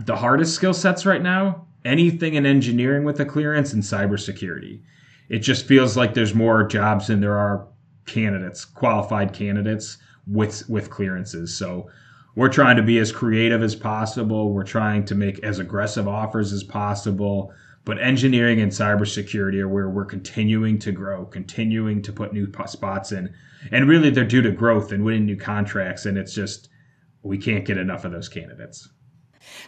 the 0.06 0.16
hardest 0.16 0.56
skill 0.56 0.74
sets 0.74 1.06
right 1.06 1.22
now, 1.22 1.68
anything 1.86 2.34
in 2.34 2.46
engineering 2.46 3.04
with 3.04 3.20
a 3.20 3.26
clearance 3.26 3.74
and 3.74 3.82
cybersecurity. 3.82 4.82
It 5.30 5.40
just 5.40 5.66
feels 5.66 5.96
like 5.96 6.14
there's 6.14 6.34
more 6.34 6.64
jobs 6.66 7.08
than 7.08 7.22
there 7.22 7.38
are 7.38 7.68
candidates, 8.08 8.66
qualified 8.66 9.34
candidates 9.34 9.98
with 10.26 10.68
with 10.70 10.90
clearances. 10.90 11.56
So 11.56 11.90
we're 12.36 12.50
trying 12.50 12.78
to 12.78 12.84
be 12.84 13.00
as 13.00 13.12
creative 13.12 13.64
as 13.64 13.76
possible. 13.76 14.52
We're 14.54 14.64
trying 14.64 15.06
to 15.06 15.16
make 15.16 15.44
as 15.44 15.60
aggressive 15.60 16.08
offers 16.08 16.54
as 16.54 16.64
possible. 16.64 17.52
But 17.84 18.00
engineering 18.00 18.60
and 18.60 18.72
cybersecurity 18.72 19.60
are 19.62 19.70
where 19.70 19.90
we're 19.90 20.06
continuing 20.06 20.78
to 20.80 20.92
grow, 20.92 21.26
continuing 21.26 22.02
to 22.02 22.12
put 22.12 22.34
new 22.34 22.52
spots 22.66 23.12
in. 23.12 23.34
And 23.72 23.88
really, 23.88 24.10
they're 24.10 24.26
due 24.26 24.42
to 24.42 24.52
growth 24.52 24.92
and 24.92 25.06
winning 25.06 25.26
new 25.26 25.38
contracts. 25.38 26.06
And 26.06 26.18
it's 26.18 26.36
just, 26.36 26.70
we 27.24 27.38
can't 27.38 27.66
get 27.66 27.78
enough 27.78 28.04
of 28.06 28.12
those 28.12 28.30
candidates. 28.30 28.90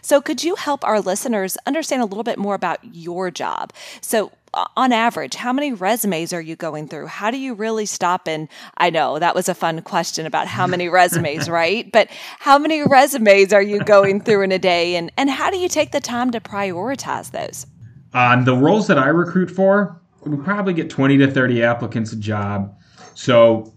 So, 0.02 0.20
could 0.20 0.44
you 0.44 0.54
help 0.54 0.84
our 0.84 1.00
listeners 1.00 1.56
understand 1.66 2.02
a 2.02 2.04
little 2.04 2.22
bit 2.22 2.38
more 2.38 2.54
about 2.54 2.78
your 2.84 3.30
job? 3.30 3.72
So, 4.00 4.32
on 4.76 4.92
average, 4.92 5.34
how 5.34 5.52
many 5.52 5.72
resumes 5.72 6.32
are 6.32 6.40
you 6.40 6.56
going 6.56 6.88
through? 6.88 7.06
How 7.06 7.30
do 7.30 7.38
you 7.38 7.54
really 7.54 7.86
stop 7.86 8.26
and 8.26 8.48
I 8.78 8.90
know 8.90 9.18
that 9.18 9.34
was 9.34 9.48
a 9.48 9.54
fun 9.54 9.80
question 9.82 10.26
about 10.26 10.46
how 10.46 10.66
many 10.66 10.88
resumes, 11.00 11.48
right? 11.48 11.90
But 11.90 12.08
how 12.38 12.58
many 12.58 12.82
resumes 12.82 13.52
are 13.52 13.62
you 13.62 13.80
going 13.80 14.20
through 14.20 14.42
in 14.42 14.52
a 14.52 14.58
day 14.58 14.96
and 14.96 15.12
and 15.16 15.30
how 15.30 15.50
do 15.50 15.58
you 15.58 15.68
take 15.68 15.92
the 15.92 16.00
time 16.00 16.30
to 16.32 16.40
prioritize 16.40 17.30
those? 17.30 17.66
On 18.12 18.44
the 18.44 18.56
roles 18.56 18.88
that 18.88 18.98
I 18.98 19.06
recruit 19.06 19.50
for, 19.50 20.00
we 20.24 20.36
probably 20.36 20.72
get 20.74 20.90
20 20.90 21.18
to 21.18 21.30
30 21.30 21.62
applicants 21.62 22.12
a 22.12 22.16
job. 22.16 22.76
So 23.14 23.72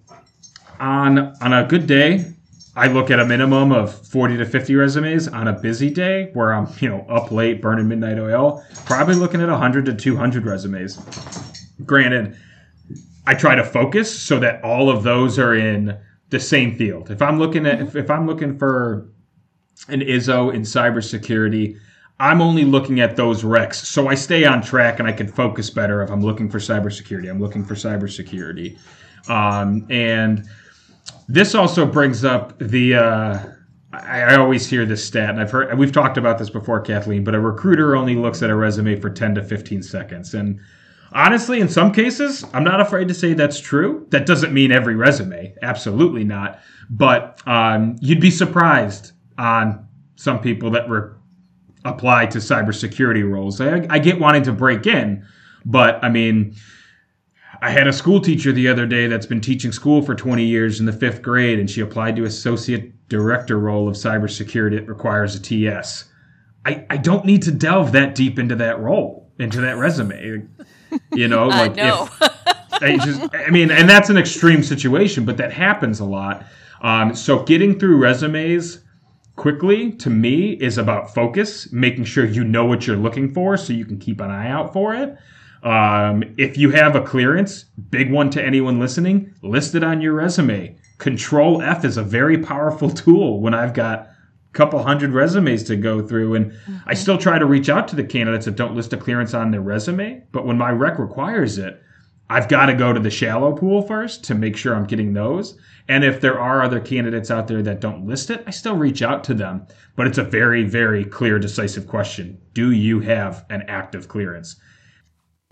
on 0.80 1.36
on 1.42 1.54
a 1.54 1.66
good 1.66 1.86
day, 1.86 2.33
I 2.76 2.88
look 2.88 3.12
at 3.12 3.20
a 3.20 3.26
minimum 3.26 3.72
of 3.72 3.94
40 4.08 4.38
to 4.38 4.46
50 4.46 4.76
resumes 4.76 5.28
on 5.28 5.48
a 5.48 5.54
busy 5.54 5.92
day 5.92 6.32
where 6.34 6.54
I'm, 6.54 6.68
you 6.80 6.90
know, 6.90 7.06
up 7.08 7.32
late 7.32 7.62
burning 7.62 7.88
midnight 7.88 8.18
oil, 8.18 8.66
probably 8.86 9.16
looking 9.16 9.42
at 9.42 9.50
100 9.50 9.86
to 9.86 9.94
200 9.94 10.46
resumes. 10.46 10.98
Granted, 11.86 12.36
I 13.28 13.36
try 13.36 13.56
to 13.56 13.64
focus 13.64 14.18
so 14.20 14.40
that 14.40 14.64
all 14.64 14.90
of 14.90 15.04
those 15.04 15.38
are 15.38 15.54
in 15.54 15.98
the 16.30 16.40
same 16.40 16.76
field. 16.76 17.12
If 17.12 17.22
I'm 17.22 17.38
looking 17.38 17.68
at 17.68 17.80
if, 17.80 17.96
if 17.96 18.10
I'm 18.10 18.26
looking 18.26 18.58
for 18.58 19.08
an 19.88 20.02
ISO 20.02 20.52
in 20.52 20.64
cybersecurity, 20.64 21.78
I'm 22.20 22.42
only 22.42 22.66
looking 22.66 23.00
at 23.02 23.16
those 23.16 23.44
recs. 23.44 23.76
So 23.76 24.08
I 24.08 24.16
stay 24.16 24.46
on 24.46 24.64
track 24.64 24.98
and 25.00 25.08
I 25.08 25.12
can 25.12 25.28
focus 25.28 25.70
better 25.70 26.02
if 26.02 26.10
I'm 26.10 26.22
looking 26.22 26.50
for 26.50 26.58
cybersecurity. 26.58 27.30
I'm 27.30 27.40
looking 27.40 27.64
for 27.64 27.76
cybersecurity. 27.76 28.80
Um, 29.30 29.86
and 29.90 30.48
this 31.28 31.56
also 31.56 31.86
brings 31.86 32.24
up 32.24 32.58
the. 32.60 32.96
Uh, 32.96 33.40
I, 33.94 34.22
I, 34.22 34.36
always 34.38 34.68
hear 34.68 34.86
this 34.86 35.06
stat, 35.06 35.30
and 35.30 35.40
I've 35.40 35.52
heard 35.52 35.78
we've 35.78 35.92
talked 35.92 36.18
about 36.18 36.40
this 36.40 36.50
before, 36.50 36.82
Kathleen. 36.82 37.24
But 37.24 37.36
a 37.36 37.40
recruiter 37.40 37.96
only 37.96 38.16
looks 38.16 38.42
at 38.42 38.50
a 38.50 38.56
resume 38.56 39.00
for 39.00 39.10
10 39.10 39.36
to 39.36 39.44
15 39.44 39.84
seconds, 39.84 40.34
and 40.34 40.60
honestly, 41.14 41.60
in 41.60 41.70
some 41.70 41.92
cases, 41.92 42.44
I'm 42.54 42.64
not 42.64 42.82
afraid 42.82 43.08
to 43.08 43.14
say 43.14 43.34
that's 43.34 43.60
true. 43.60 44.08
That 44.10 44.26
doesn't 44.26 44.54
mean 44.54 44.72
every 44.72 44.96
resume, 44.96 45.56
absolutely 45.62 46.24
not. 46.24 46.60
But 46.90 47.42
um, 47.48 47.98
you'd 48.02 48.20
be 48.20 48.32
surprised 48.32 49.12
on 49.38 49.88
some 50.16 50.40
people 50.40 50.72
that 50.72 50.88
were 50.90 51.18
apply 51.86 52.26
to 52.28 52.38
cybersecurity 52.38 53.30
roles. 53.30 53.60
I, 53.60 53.86
I 53.90 54.00
get 54.00 54.20
wanting 54.20 54.44
to 54.44 54.54
break 54.54 54.88
in, 54.88 55.26
but 55.66 56.04
I 56.04 56.10
mean, 56.10 56.56
I 57.64 57.70
had 57.70 57.88
a 57.88 57.94
school 57.94 58.20
teacher 58.20 58.52
the 58.52 58.68
other 58.68 58.86
day 58.86 59.08
that's 59.08 59.26
been 59.26 59.40
teaching 59.40 59.72
school 59.72 60.02
for 60.02 60.16
20 60.16 60.44
years 60.44 60.82
in 60.82 60.86
the 60.86 60.92
fifth 60.92 61.22
grade, 61.22 61.60
and 61.60 61.70
she 61.70 61.80
applied 61.80 62.18
to 62.18 62.26
associate 62.26 63.08
director 63.08 63.58
role 63.58 63.88
of 63.88 63.96
cybersecurity. 63.96 64.74
It 64.74 64.90
requires 64.90 65.34
a 65.34 65.40
TS. 65.40 66.04
I, 66.66 66.86
I 66.90 66.98
don't 66.98 67.24
need 67.24 67.42
to 67.44 67.52
delve 67.52 67.94
that 67.94 68.16
deep 68.16 68.38
into 68.38 68.56
that 68.56 68.82
role, 68.82 69.32
into 69.40 69.62
that 69.62 69.78
resume. 69.78 70.48
You 71.12 71.28
know, 71.28 71.48
like 71.48 71.74
if 71.76 72.22
I 72.72 72.98
just, 72.98 73.34
I 73.34 73.50
mean, 73.50 73.72
and 73.72 73.90
that's 73.90 74.10
an 74.10 74.18
extreme 74.18 74.62
situation, 74.62 75.26
but 75.26 75.38
that 75.38 75.52
happens 75.52 76.00
a 76.00 76.06
lot. 76.06 76.46
Um, 76.84 77.16
so 77.16 77.42
getting 77.42 77.80
through 77.80 77.98
resumes 77.98 78.84
quickly 79.36 79.94
to 79.94 80.12
me 80.12 80.52
is 80.52 80.78
about 80.78 81.12
focus, 81.12 81.72
making 81.72 82.04
sure 82.04 82.26
you 82.26 82.44
know 82.44 82.66
what 82.66 82.86
you're 82.86 82.96
looking 82.96 83.34
for 83.34 83.58
so 83.58 83.74
you 83.74 83.86
can 83.86 83.98
keep 83.98 84.22
an 84.22 84.30
eye 84.30 84.50
out 84.50 84.72
for 84.72 84.94
it. 84.94 85.18
Um, 85.64 86.24
if 86.38 86.58
you 86.58 86.72
have 86.72 86.96
a 86.96 87.02
clearance, 87.02 87.64
big 87.90 88.12
one 88.12 88.30
to 88.32 88.44
anyone 88.44 88.80
listening, 88.80 89.34
list 89.42 89.76
it 89.76 89.84
on 89.84 90.02
your 90.02 90.14
resume. 90.14 90.78
Control 90.98 91.62
F 91.62 91.86
is 91.86 91.96
a 91.96 92.04
very 92.04 92.38
powerful 92.38 92.90
tool 93.04 93.40
when 93.40 93.54
I've 93.54 93.74
got 93.74 94.00
a 94.00 94.08
couple 94.52 94.84
hundred 94.84 95.12
resumes 95.12 95.64
to 95.64 95.78
go 95.78 96.06
through. 96.06 96.36
And 96.36 96.54
I 96.86 96.94
still 96.94 97.18
try 97.18 97.40
to 97.40 97.46
reach 97.46 97.70
out 97.70 97.88
to 97.88 97.96
the 97.96 98.04
candidates 98.04 98.46
that 98.46 98.58
don't 98.58 98.76
list 98.76 98.92
a 98.92 98.98
clearance 98.98 99.34
on 99.34 99.52
their 99.52 99.62
resume. 99.62 100.24
But 100.34 100.46
when 100.46 100.58
my 100.58 100.70
rec 100.72 101.00
requires 101.00 101.58
it, 101.58 101.82
I've 102.30 102.50
got 102.50 102.66
to 102.66 102.74
go 102.74 102.92
to 102.92 103.00
the 103.00 103.10
shallow 103.10 103.54
pool 103.56 103.84
first 103.84 104.24
to 104.26 104.36
make 104.36 104.58
sure 104.58 104.76
I'm 104.76 104.88
getting 104.88 105.14
those. 105.14 105.58
And 105.88 106.04
if 106.04 106.20
there 106.20 106.40
are 106.40 106.62
other 106.62 106.80
candidates 106.80 107.32
out 107.32 107.48
there 107.48 107.62
that 107.62 107.80
don't 107.80 108.06
list 108.06 108.30
it, 108.30 108.44
I 108.48 108.52
still 108.52 108.76
reach 108.76 109.02
out 109.02 109.24
to 109.26 109.34
them. 109.34 109.66
But 109.96 110.08
it's 110.08 110.18
a 110.18 110.24
very, 110.24 110.64
very 110.64 111.06
clear, 111.06 111.40
decisive 111.40 111.88
question. 111.88 112.42
Do 112.54 112.72
you 112.72 113.00
have 113.02 113.46
an 113.50 113.64
active 113.68 114.08
clearance? 114.08 114.58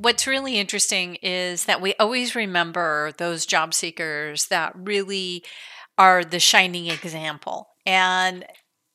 What's 0.02 0.26
really 0.26 0.58
interesting 0.58 1.16
is 1.22 1.66
that 1.66 1.80
we 1.80 1.94
always 2.00 2.34
remember 2.34 3.12
those 3.20 3.46
job 3.46 3.76
seekers 3.76 4.48
that 4.48 4.74
really 4.76 5.44
are 5.96 6.24
the 6.24 6.40
shining 6.40 6.88
example. 6.88 7.68
And 7.86 8.44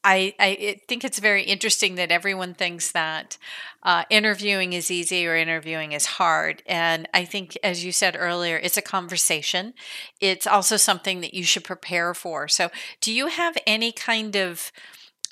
I, 0.03 0.35
I 0.41 0.81
think 0.89 1.05
it's 1.05 1.21
very 1.21 1.45
interesting 1.45 1.95
that 1.95 2.11
everyone 2.11 2.55
thinks 2.55 2.91
that 2.91 3.39
uh, 3.85 4.03
interviewing 4.11 4.73
is 4.73 4.91
easy 4.91 5.29
or 5.29 5.37
interviewing 5.37 5.93
is 5.93 6.07
hard. 6.07 6.65
And 6.67 7.09
I 7.15 7.25
think, 7.25 7.57
as 7.63 7.85
you 7.85 7.93
said 7.93 8.17
earlier, 8.19 8.57
it's 8.57 8.77
a 8.77 8.83
conversation. 8.83 9.75
It's 10.21 10.47
also 10.47 10.77
something 10.77 11.21
that 11.21 11.35
you 11.35 11.45
should 11.45 11.63
prepare 11.63 12.15
for. 12.15 12.49
So, 12.49 12.71
do 13.01 13.13
you 13.13 13.29
have 13.29 13.57
any 13.65 13.93
kind 13.93 14.35
of 14.35 14.73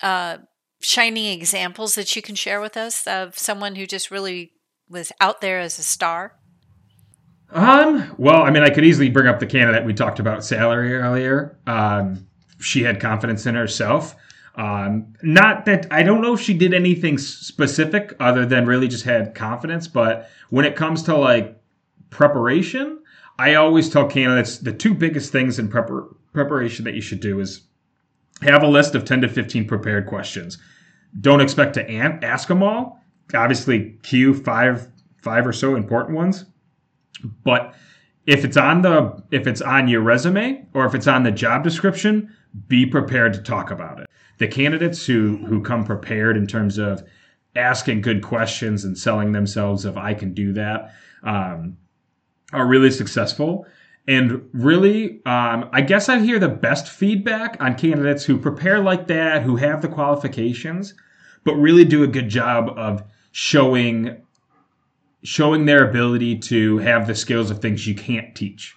uh, 0.02 0.38
shining 0.80 1.32
examples 1.36 1.96
that 1.96 2.14
you 2.14 2.22
can 2.22 2.36
share 2.36 2.60
with 2.60 2.76
us 2.76 3.08
of 3.08 3.36
someone 3.36 3.74
who 3.74 3.86
just 3.86 4.12
really 4.12 4.52
was 4.94 5.12
out 5.20 5.42
there 5.42 5.58
as 5.58 5.78
a 5.78 5.82
star? 5.82 6.38
Um, 7.50 8.14
well, 8.16 8.42
I 8.42 8.50
mean, 8.50 8.62
I 8.62 8.70
could 8.70 8.84
easily 8.84 9.10
bring 9.10 9.26
up 9.26 9.40
the 9.40 9.46
candidate 9.46 9.84
we 9.84 9.92
talked 9.92 10.18
about 10.18 10.42
salary 10.42 10.96
earlier. 10.96 11.58
Um, 11.66 12.26
she 12.58 12.82
had 12.82 13.00
confidence 13.00 13.44
in 13.44 13.54
herself. 13.54 14.16
Um, 14.54 15.14
not 15.22 15.66
that 15.66 15.86
I 15.90 16.02
don't 16.04 16.22
know 16.22 16.34
if 16.34 16.40
she 16.40 16.54
did 16.54 16.72
anything 16.72 17.18
specific 17.18 18.14
other 18.20 18.46
than 18.46 18.66
really 18.66 18.88
just 18.88 19.04
had 19.04 19.34
confidence, 19.34 19.88
but 19.88 20.30
when 20.50 20.64
it 20.64 20.76
comes 20.76 21.02
to 21.02 21.16
like 21.16 21.60
preparation, 22.10 23.02
I 23.38 23.54
always 23.54 23.90
tell 23.90 24.08
candidates 24.08 24.58
the 24.58 24.72
two 24.72 24.94
biggest 24.94 25.32
things 25.32 25.58
in 25.58 25.68
prepar- 25.68 26.14
preparation 26.32 26.84
that 26.84 26.94
you 26.94 27.00
should 27.00 27.20
do 27.20 27.40
is 27.40 27.62
have 28.42 28.62
a 28.62 28.68
list 28.68 28.94
of 28.94 29.04
10 29.04 29.22
to 29.22 29.28
15 29.28 29.66
prepared 29.66 30.06
questions. 30.06 30.58
Don't 31.20 31.40
expect 31.40 31.74
to 31.74 31.88
an- 31.88 32.20
ask 32.22 32.46
them 32.46 32.62
all. 32.62 33.03
Obviously, 33.32 33.96
cue 34.02 34.34
five 34.34 34.88
five 35.22 35.46
or 35.46 35.52
so 35.52 35.74
important 35.74 36.16
ones. 36.16 36.44
But 37.42 37.74
if 38.26 38.44
it's 38.44 38.56
on 38.56 38.82
the 38.82 39.22
if 39.30 39.46
it's 39.46 39.62
on 39.62 39.88
your 39.88 40.02
resume 40.02 40.66
or 40.74 40.84
if 40.86 40.94
it's 40.94 41.06
on 41.06 41.22
the 41.22 41.30
job 41.30 41.64
description, 41.64 42.34
be 42.68 42.86
prepared 42.86 43.32
to 43.34 43.40
talk 43.40 43.70
about 43.70 44.00
it. 44.00 44.08
The 44.38 44.48
candidates 44.48 45.06
who 45.06 45.38
who 45.46 45.62
come 45.62 45.84
prepared 45.84 46.36
in 46.36 46.46
terms 46.46 46.78
of 46.78 47.02
asking 47.56 48.00
good 48.00 48.22
questions 48.22 48.84
and 48.84 48.98
selling 48.98 49.32
themselves 49.32 49.84
of 49.84 49.96
I 49.96 50.14
can 50.14 50.34
do 50.34 50.52
that 50.54 50.92
um, 51.22 51.76
are 52.52 52.66
really 52.66 52.90
successful. 52.90 53.66
And 54.06 54.48
really, 54.52 55.24
um, 55.24 55.70
I 55.72 55.80
guess 55.80 56.10
I 56.10 56.18
hear 56.18 56.38
the 56.38 56.48
best 56.48 56.88
feedback 56.88 57.56
on 57.60 57.74
candidates 57.74 58.24
who 58.24 58.36
prepare 58.36 58.80
like 58.80 59.06
that, 59.06 59.42
who 59.42 59.56
have 59.56 59.80
the 59.80 59.88
qualifications, 59.88 60.92
but 61.44 61.54
really 61.54 61.86
do 61.86 62.02
a 62.02 62.06
good 62.06 62.28
job 62.28 62.70
of 62.76 63.02
showing 63.34 64.16
showing 65.24 65.64
their 65.64 65.88
ability 65.88 66.38
to 66.38 66.78
have 66.78 67.08
the 67.08 67.14
skills 67.16 67.50
of 67.50 67.58
things 67.58 67.84
you 67.84 67.94
can't 67.94 68.32
teach. 68.36 68.76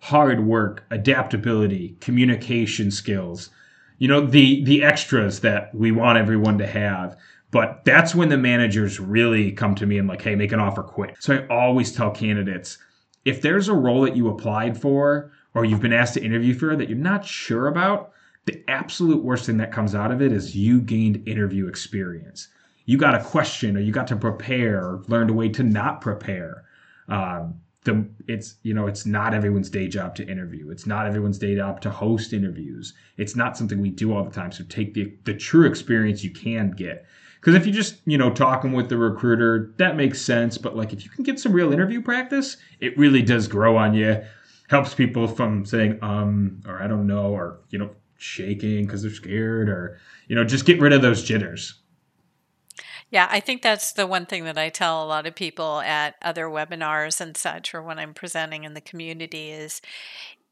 Hard 0.00 0.46
work 0.46 0.84
adaptability 0.90 1.94
communication 2.00 2.90
skills. 2.90 3.50
You 3.98 4.08
know 4.08 4.22
the 4.22 4.64
the 4.64 4.82
extras 4.82 5.40
that 5.40 5.74
we 5.74 5.92
want 5.92 6.16
everyone 6.16 6.56
to 6.56 6.66
have. 6.66 7.18
But 7.50 7.84
that's 7.84 8.14
when 8.14 8.30
the 8.30 8.38
managers 8.38 8.98
really 8.98 9.52
come 9.52 9.74
to 9.74 9.84
me 9.84 9.98
and 9.98 10.08
like 10.08 10.22
hey 10.22 10.34
make 10.34 10.52
an 10.52 10.60
offer 10.60 10.82
quick. 10.82 11.16
So 11.20 11.34
i 11.34 11.46
always 11.54 11.92
tell 11.92 12.10
candidates 12.10 12.78
if 13.26 13.42
there's 13.42 13.68
a 13.68 13.74
role 13.74 14.00
that 14.02 14.16
you 14.16 14.28
applied 14.28 14.80
for 14.80 15.32
or 15.52 15.66
you've 15.66 15.82
been 15.82 15.92
asked 15.92 16.14
to 16.14 16.24
interview 16.24 16.54
for 16.54 16.76
that 16.76 16.88
you're 16.88 16.96
not 16.96 17.26
sure 17.26 17.66
about 17.66 18.12
the 18.46 18.64
absolute 18.68 19.22
worst 19.22 19.44
thing 19.44 19.58
that 19.58 19.70
comes 19.72 19.94
out 19.94 20.10
of 20.10 20.22
it 20.22 20.32
is 20.32 20.56
you 20.56 20.80
gained 20.80 21.28
interview 21.28 21.68
experience 21.68 22.48
you 22.88 22.96
got 22.96 23.14
a 23.14 23.22
question 23.22 23.76
or 23.76 23.80
you 23.80 23.92
got 23.92 24.06
to 24.06 24.16
prepare 24.16 24.78
or 24.78 25.04
learned 25.08 25.28
a 25.28 25.34
way 25.34 25.50
to 25.50 25.62
not 25.62 26.00
prepare. 26.00 26.64
Um, 27.06 27.60
the 27.84 28.08
it's 28.26 28.54
you 28.62 28.72
know 28.72 28.86
it's 28.86 29.04
not 29.04 29.34
everyone's 29.34 29.68
day 29.68 29.88
job 29.88 30.14
to 30.14 30.26
interview. 30.26 30.70
It's 30.70 30.86
not 30.86 31.06
everyone's 31.06 31.38
day 31.38 31.54
job 31.54 31.82
to 31.82 31.90
host 31.90 32.32
interviews. 32.32 32.94
It's 33.18 33.36
not 33.36 33.58
something 33.58 33.82
we 33.82 33.90
do 33.90 34.14
all 34.14 34.24
the 34.24 34.30
time. 34.30 34.52
So 34.52 34.64
take 34.70 34.94
the 34.94 35.12
the 35.24 35.34
true 35.34 35.66
experience 35.66 36.24
you 36.24 36.30
can 36.30 36.70
get. 36.70 37.04
Because 37.38 37.54
if 37.54 37.66
you 37.66 37.74
just 37.74 37.96
you 38.06 38.16
know 38.16 38.30
talking 38.30 38.72
with 38.72 38.88
the 38.88 38.96
recruiter 38.96 39.74
that 39.76 39.94
makes 39.94 40.22
sense. 40.22 40.56
But 40.56 40.74
like 40.74 40.94
if 40.94 41.04
you 41.04 41.10
can 41.10 41.24
get 41.24 41.38
some 41.38 41.52
real 41.52 41.74
interview 41.74 42.00
practice 42.00 42.56
it 42.80 42.96
really 42.96 43.20
does 43.20 43.48
grow 43.48 43.76
on 43.76 43.92
you. 43.92 44.22
Helps 44.70 44.94
people 44.94 45.28
from 45.28 45.66
saying 45.66 45.98
um 46.00 46.62
or 46.66 46.82
i 46.82 46.86
don't 46.86 47.06
know 47.06 47.32
or 47.32 47.60
you 47.70 47.78
know 47.78 47.90
shaking 48.16 48.86
because 48.86 49.02
they're 49.02 49.10
scared 49.10 49.68
or 49.68 49.98
you 50.26 50.34
know 50.36 50.44
just 50.44 50.66
get 50.66 50.80
rid 50.80 50.92
of 50.92 51.00
those 51.00 51.22
jitters 51.22 51.80
Yeah, 53.10 53.26
I 53.30 53.40
think 53.40 53.62
that's 53.62 53.92
the 53.92 54.06
one 54.06 54.26
thing 54.26 54.44
that 54.44 54.58
I 54.58 54.68
tell 54.68 55.02
a 55.02 55.06
lot 55.06 55.26
of 55.26 55.34
people 55.34 55.80
at 55.80 56.16
other 56.20 56.46
webinars 56.46 57.20
and 57.20 57.36
such, 57.36 57.74
or 57.74 57.82
when 57.82 57.98
I'm 57.98 58.12
presenting 58.14 58.64
in 58.64 58.74
the 58.74 58.80
community 58.82 59.50
is, 59.50 59.80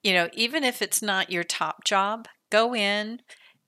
you 0.03 0.15
know, 0.15 0.29
even 0.35 0.65
if 0.65 0.83
it's 0.83 1.03
not 1.03 1.31
your 1.31 1.45
top 1.45 1.85
job, 1.85 2.29
go 2.51 2.75
in, 2.75 3.23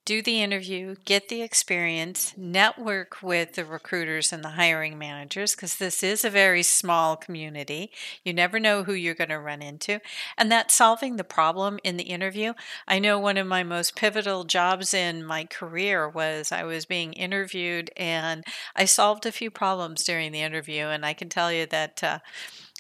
do 0.09 0.23
the 0.23 0.40
interview, 0.40 0.97
get 1.05 1.29
the 1.29 1.42
experience, 1.42 2.33
network 2.35 3.23
with 3.23 3.53
the 3.57 3.64
recruiters 3.66 4.33
and 4.33 4.42
the 4.42 4.49
hiring 4.49 4.97
managers, 4.97 5.55
because 5.55 5.77
this 5.77 6.03
is 6.03 6.25
a 6.25 6.31
very 6.31 6.62
small 6.62 7.14
community. 7.14 7.92
You 8.25 8.33
never 8.33 8.59
know 8.59 8.85
who 8.85 8.94
you're 8.94 9.14
going 9.14 9.29
to 9.29 9.38
run 9.38 9.61
into. 9.61 10.01
And 10.38 10.51
that 10.51 10.71
solving 10.71 11.16
the 11.16 11.25
problem 11.25 11.79
in 11.85 11.99
the 11.99 12.05
interview. 12.05 12.55
I 12.87 12.99
know 12.99 13.18
one 13.18 13.37
of 13.37 13.47
my 13.47 13.62
most 13.62 13.97
pivotal 13.97 14.44
jobs 14.44 14.94
in 14.94 15.27
my 15.27 15.44
career 15.44 16.09
was 16.09 16.53
I 16.53 16.64
was 16.64 16.87
being 16.87 17.12
interviewed 17.12 17.90
and 17.94 18.47
I 18.75 18.87
solved 18.87 19.27
a 19.27 19.31
few 19.31 19.51
problems 19.51 20.05
during 20.05 20.33
the 20.33 20.40
interview. 20.40 20.87
And 20.87 21.05
I 21.05 21.12
can 21.12 21.29
tell 21.29 21.53
you 21.53 21.66
that 21.66 22.03
uh, 22.03 22.21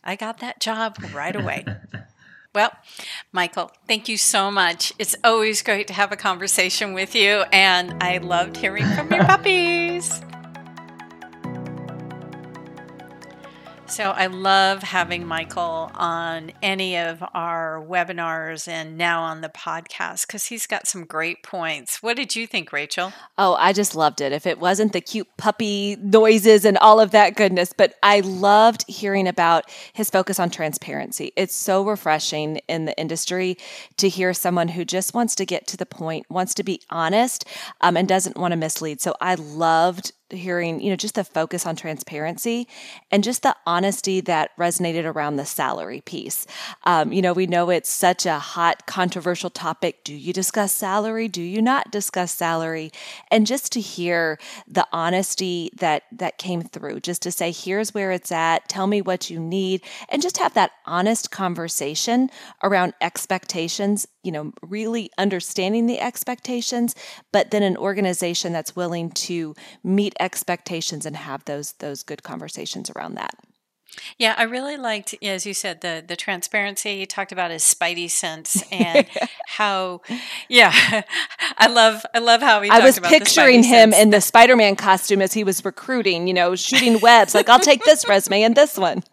I 0.02 0.16
got 0.16 0.38
that 0.38 0.60
job 0.60 0.96
right 1.12 1.36
away. 1.36 1.66
Well, 2.54 2.72
Michael, 3.32 3.70
thank 3.86 4.08
you 4.08 4.16
so 4.16 4.50
much. 4.50 4.92
It's 4.98 5.14
always 5.22 5.62
great 5.62 5.86
to 5.88 5.92
have 5.92 6.12
a 6.12 6.16
conversation 6.16 6.94
with 6.94 7.14
you, 7.14 7.44
and 7.52 8.02
I 8.02 8.18
loved 8.18 8.56
hearing 8.56 8.86
from 8.86 9.12
your 9.12 9.24
puppies. 9.26 10.20
So, 13.88 14.10
I 14.10 14.26
love 14.26 14.82
having 14.82 15.26
Michael 15.26 15.90
on 15.94 16.52
any 16.62 16.98
of 16.98 17.24
our 17.34 17.82
webinars 17.84 18.68
and 18.68 18.98
now 18.98 19.22
on 19.22 19.40
the 19.40 19.48
podcast 19.48 20.26
because 20.26 20.44
he's 20.44 20.66
got 20.66 20.86
some 20.86 21.04
great 21.04 21.42
points. 21.42 22.02
What 22.02 22.16
did 22.16 22.36
you 22.36 22.46
think, 22.46 22.70
Rachel? 22.70 23.14
Oh, 23.38 23.54
I 23.54 23.72
just 23.72 23.96
loved 23.96 24.20
it. 24.20 24.30
If 24.30 24.46
it 24.46 24.60
wasn't 24.60 24.92
the 24.92 25.00
cute 25.00 25.26
puppy 25.38 25.96
noises 25.96 26.66
and 26.66 26.76
all 26.78 27.00
of 27.00 27.12
that 27.12 27.34
goodness, 27.34 27.72
but 27.72 27.94
I 28.02 28.20
loved 28.20 28.84
hearing 28.86 29.26
about 29.26 29.70
his 29.94 30.10
focus 30.10 30.38
on 30.38 30.50
transparency. 30.50 31.32
It's 31.34 31.54
so 31.54 31.84
refreshing 31.84 32.58
in 32.68 32.84
the 32.84 32.96
industry 33.00 33.56
to 33.96 34.08
hear 34.08 34.34
someone 34.34 34.68
who 34.68 34.84
just 34.84 35.14
wants 35.14 35.34
to 35.36 35.46
get 35.46 35.66
to 35.68 35.78
the 35.78 35.86
point, 35.86 36.26
wants 36.28 36.52
to 36.54 36.62
be 36.62 36.82
honest, 36.90 37.46
um, 37.80 37.96
and 37.96 38.06
doesn't 38.06 38.36
want 38.36 38.52
to 38.52 38.56
mislead. 38.56 39.00
So 39.00 39.16
I 39.20 39.34
loved 39.34 40.12
hearing, 40.30 40.80
you 40.80 40.90
know, 40.90 40.96
just 40.96 41.14
the 41.14 41.24
focus 41.24 41.66
on 41.66 41.76
transparency 41.76 42.68
and 43.10 43.24
just 43.24 43.42
the 43.42 43.56
honesty 43.66 44.20
that 44.20 44.56
resonated 44.58 45.04
around 45.04 45.36
the 45.36 45.46
salary 45.46 46.00
piece. 46.02 46.46
Um, 46.84 47.12
you 47.12 47.22
know, 47.22 47.32
we 47.32 47.46
know 47.46 47.70
it's 47.70 47.90
such 47.90 48.26
a 48.26 48.38
hot, 48.38 48.86
controversial 48.86 49.50
topic. 49.50 50.04
Do 50.04 50.14
you 50.14 50.32
discuss 50.32 50.72
salary? 50.72 51.28
Do 51.28 51.42
you 51.42 51.62
not 51.62 51.90
discuss 51.90 52.32
salary? 52.32 52.92
And 53.30 53.46
just 53.46 53.72
to 53.72 53.80
hear 53.80 54.38
the 54.66 54.86
honesty 54.92 55.70
that 55.76 56.02
that 56.12 56.38
came 56.38 56.62
through, 56.62 57.00
just 57.00 57.22
to 57.22 57.32
say, 57.32 57.50
here's 57.50 57.94
where 57.94 58.12
it's 58.12 58.32
at. 58.32 58.68
Tell 58.68 58.86
me 58.86 59.00
what 59.00 59.30
you 59.30 59.40
need, 59.40 59.82
and 60.08 60.20
just 60.20 60.38
have 60.38 60.54
that 60.54 60.72
honest 60.84 61.30
conversation 61.30 62.30
around 62.62 62.94
expectations. 63.00 64.06
You 64.22 64.32
know, 64.32 64.52
really 64.62 65.10
understanding 65.16 65.86
the 65.86 66.00
expectations, 66.00 66.94
but 67.32 67.50
then 67.50 67.62
an 67.62 67.78
organization 67.78 68.52
that's 68.52 68.76
willing 68.76 69.10
to 69.12 69.54
meet 69.82 70.14
expectations 70.20 71.06
and 71.06 71.16
have 71.16 71.44
those 71.44 71.72
those 71.74 72.02
good 72.02 72.22
conversations 72.22 72.90
around 72.90 73.14
that. 73.14 73.34
Yeah, 74.18 74.34
I 74.36 74.42
really 74.44 74.76
liked, 74.76 75.14
as 75.22 75.46
you 75.46 75.54
said, 75.54 75.80
the 75.80 76.04
the 76.06 76.16
transparency. 76.16 76.92
You 76.92 77.06
talked 77.06 77.32
about 77.32 77.50
his 77.50 77.62
spidey 77.62 78.10
sense 78.10 78.62
and 78.70 79.06
how, 79.46 80.02
yeah, 80.48 81.02
I 81.58 81.66
love 81.68 82.04
I 82.14 82.18
love 82.18 82.40
how 82.42 82.60
he. 82.62 82.70
I 82.70 82.80
was 82.80 83.00
picturing 83.00 83.62
him 83.62 83.92
in 83.92 84.10
the 84.10 84.20
Spider 84.20 84.56
Man 84.56 84.76
costume 84.76 85.22
as 85.22 85.32
he 85.32 85.44
was 85.44 85.64
recruiting. 85.64 86.28
You 86.28 86.34
know, 86.34 86.54
shooting 86.54 87.00
webs. 87.00 87.34
Like, 87.34 87.48
I'll 87.48 87.58
take 87.58 87.84
this 87.84 88.06
resume 88.08 88.42
and 88.42 88.54
this 88.54 88.76
one. 88.76 89.02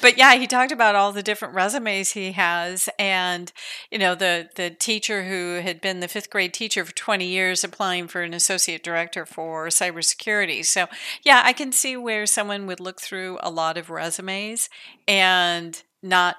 but 0.00 0.18
yeah, 0.18 0.34
he 0.34 0.46
talked 0.46 0.72
about 0.72 0.94
all 0.94 1.12
the 1.12 1.22
different 1.22 1.54
resumes 1.54 2.12
he 2.12 2.32
has, 2.32 2.88
and 2.98 3.52
you 3.90 3.98
know 3.98 4.14
the 4.14 4.48
the 4.54 4.70
teacher 4.70 5.24
who 5.24 5.60
had 5.62 5.80
been 5.80 6.00
the 6.00 6.08
fifth 6.08 6.30
grade 6.30 6.54
teacher 6.54 6.84
for 6.84 6.94
twenty 6.94 7.26
years 7.26 7.64
applying 7.64 8.08
for 8.08 8.22
an 8.22 8.34
associate 8.34 8.82
director 8.82 9.24
for 9.26 9.68
cybersecurity. 9.68 10.64
So 10.64 10.86
yeah, 11.22 11.42
I 11.44 11.52
can 11.52 11.72
see 11.72 11.96
where 11.96 12.26
someone 12.26 12.66
would 12.66 12.80
look 12.80 13.00
through 13.00 13.38
a 13.40 13.50
lot 13.50 13.76
of 13.76 13.90
resumes 13.90 14.68
and 15.06 15.82
not 16.02 16.36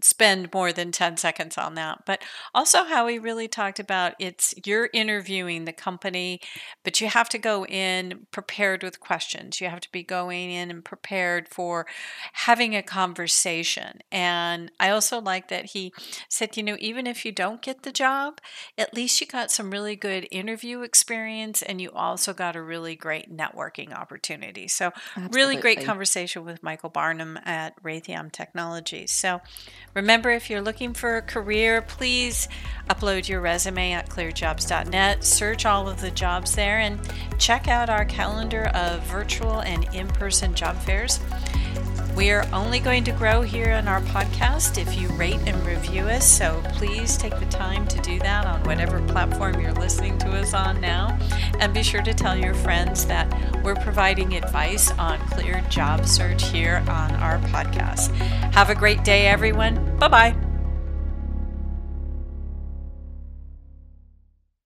spend 0.00 0.52
more 0.52 0.72
than 0.72 0.92
10 0.92 1.16
seconds 1.16 1.58
on 1.58 1.74
that. 1.74 2.04
But 2.06 2.22
also, 2.54 2.84
how 2.84 3.06
he 3.06 3.18
really 3.18 3.48
talked 3.48 3.78
about 3.78 4.14
it's 4.18 4.54
you're 4.64 4.90
interviewing 4.92 5.64
the 5.64 5.72
company, 5.72 6.40
but 6.84 7.00
you 7.00 7.08
have 7.08 7.28
to 7.30 7.38
go 7.38 7.64
in 7.66 8.26
prepared 8.30 8.82
with 8.82 9.00
questions. 9.00 9.60
You 9.60 9.68
have 9.68 9.80
to 9.80 9.92
be 9.92 10.02
going 10.02 10.50
in 10.50 10.70
and 10.70 10.84
prepared 10.84 11.48
for 11.48 11.86
having 12.32 12.74
a 12.74 12.82
conversation. 12.82 14.00
And 14.10 14.70
I 14.80 14.90
also 14.90 15.20
like 15.20 15.48
that 15.48 15.66
he 15.66 15.92
said, 16.28 16.56
you 16.56 16.62
know, 16.62 16.76
even 16.78 17.06
if 17.06 17.24
you 17.24 17.32
don't 17.32 17.62
get 17.62 17.82
the 17.82 17.92
job, 17.92 18.40
at 18.76 18.94
least 18.94 19.20
you 19.20 19.26
got 19.26 19.50
some 19.50 19.70
really 19.70 19.96
good 19.96 20.26
interview 20.30 20.82
experience 20.82 21.62
and 21.62 21.80
you 21.80 21.90
also 21.90 22.32
got 22.32 22.56
a 22.56 22.62
really 22.62 22.96
great 22.96 23.34
networking 23.34 23.92
opportunity. 23.92 24.68
So, 24.68 24.92
Absolutely. 25.16 25.36
really 25.36 25.56
great 25.56 25.84
conversation 25.84 26.44
with 26.44 26.62
Michael 26.62 26.90
Barnum 26.90 27.38
at 27.44 27.80
Raytheon 27.82 28.32
Technologies. 28.32 29.12
So, 29.12 29.40
Remember, 29.94 30.30
if 30.30 30.48
you're 30.50 30.60
looking 30.60 30.92
for 30.92 31.16
a 31.16 31.22
career, 31.22 31.82
please 31.82 32.48
upload 32.88 33.28
your 33.28 33.40
resume 33.40 33.92
at 33.92 34.08
clearedjobs.net, 34.08 35.24
search 35.24 35.66
all 35.66 35.88
of 35.88 36.00
the 36.00 36.10
jobs 36.10 36.54
there, 36.54 36.78
and 36.78 37.00
check 37.38 37.68
out 37.68 37.90
our 37.90 38.04
calendar 38.04 38.66
of 38.74 39.02
virtual 39.04 39.60
and 39.60 39.92
in 39.94 40.06
person 40.08 40.54
job 40.54 40.76
fairs. 40.78 41.20
We 42.18 42.32
are 42.32 42.44
only 42.52 42.80
going 42.80 43.04
to 43.04 43.12
grow 43.12 43.42
here 43.42 43.72
on 43.72 43.86
our 43.86 44.00
podcast 44.00 44.76
if 44.76 45.00
you 45.00 45.06
rate 45.10 45.38
and 45.46 45.56
review 45.64 46.02
us. 46.08 46.28
So 46.28 46.60
please 46.72 47.16
take 47.16 47.38
the 47.38 47.46
time 47.46 47.86
to 47.86 48.00
do 48.00 48.18
that 48.18 48.44
on 48.44 48.60
whatever 48.64 49.00
platform 49.06 49.60
you're 49.60 49.72
listening 49.74 50.18
to 50.18 50.30
us 50.30 50.52
on 50.52 50.80
now. 50.80 51.16
And 51.60 51.72
be 51.72 51.84
sure 51.84 52.02
to 52.02 52.12
tell 52.12 52.36
your 52.36 52.54
friends 52.54 53.06
that 53.06 53.62
we're 53.62 53.76
providing 53.76 54.34
advice 54.34 54.90
on 54.98 55.20
clear 55.28 55.64
job 55.70 56.06
search 56.06 56.48
here 56.48 56.82
on 56.88 57.14
our 57.14 57.38
podcast. 57.38 58.12
Have 58.52 58.68
a 58.68 58.74
great 58.74 59.04
day, 59.04 59.28
everyone. 59.28 59.96
Bye 59.98 60.08
bye. 60.08 60.47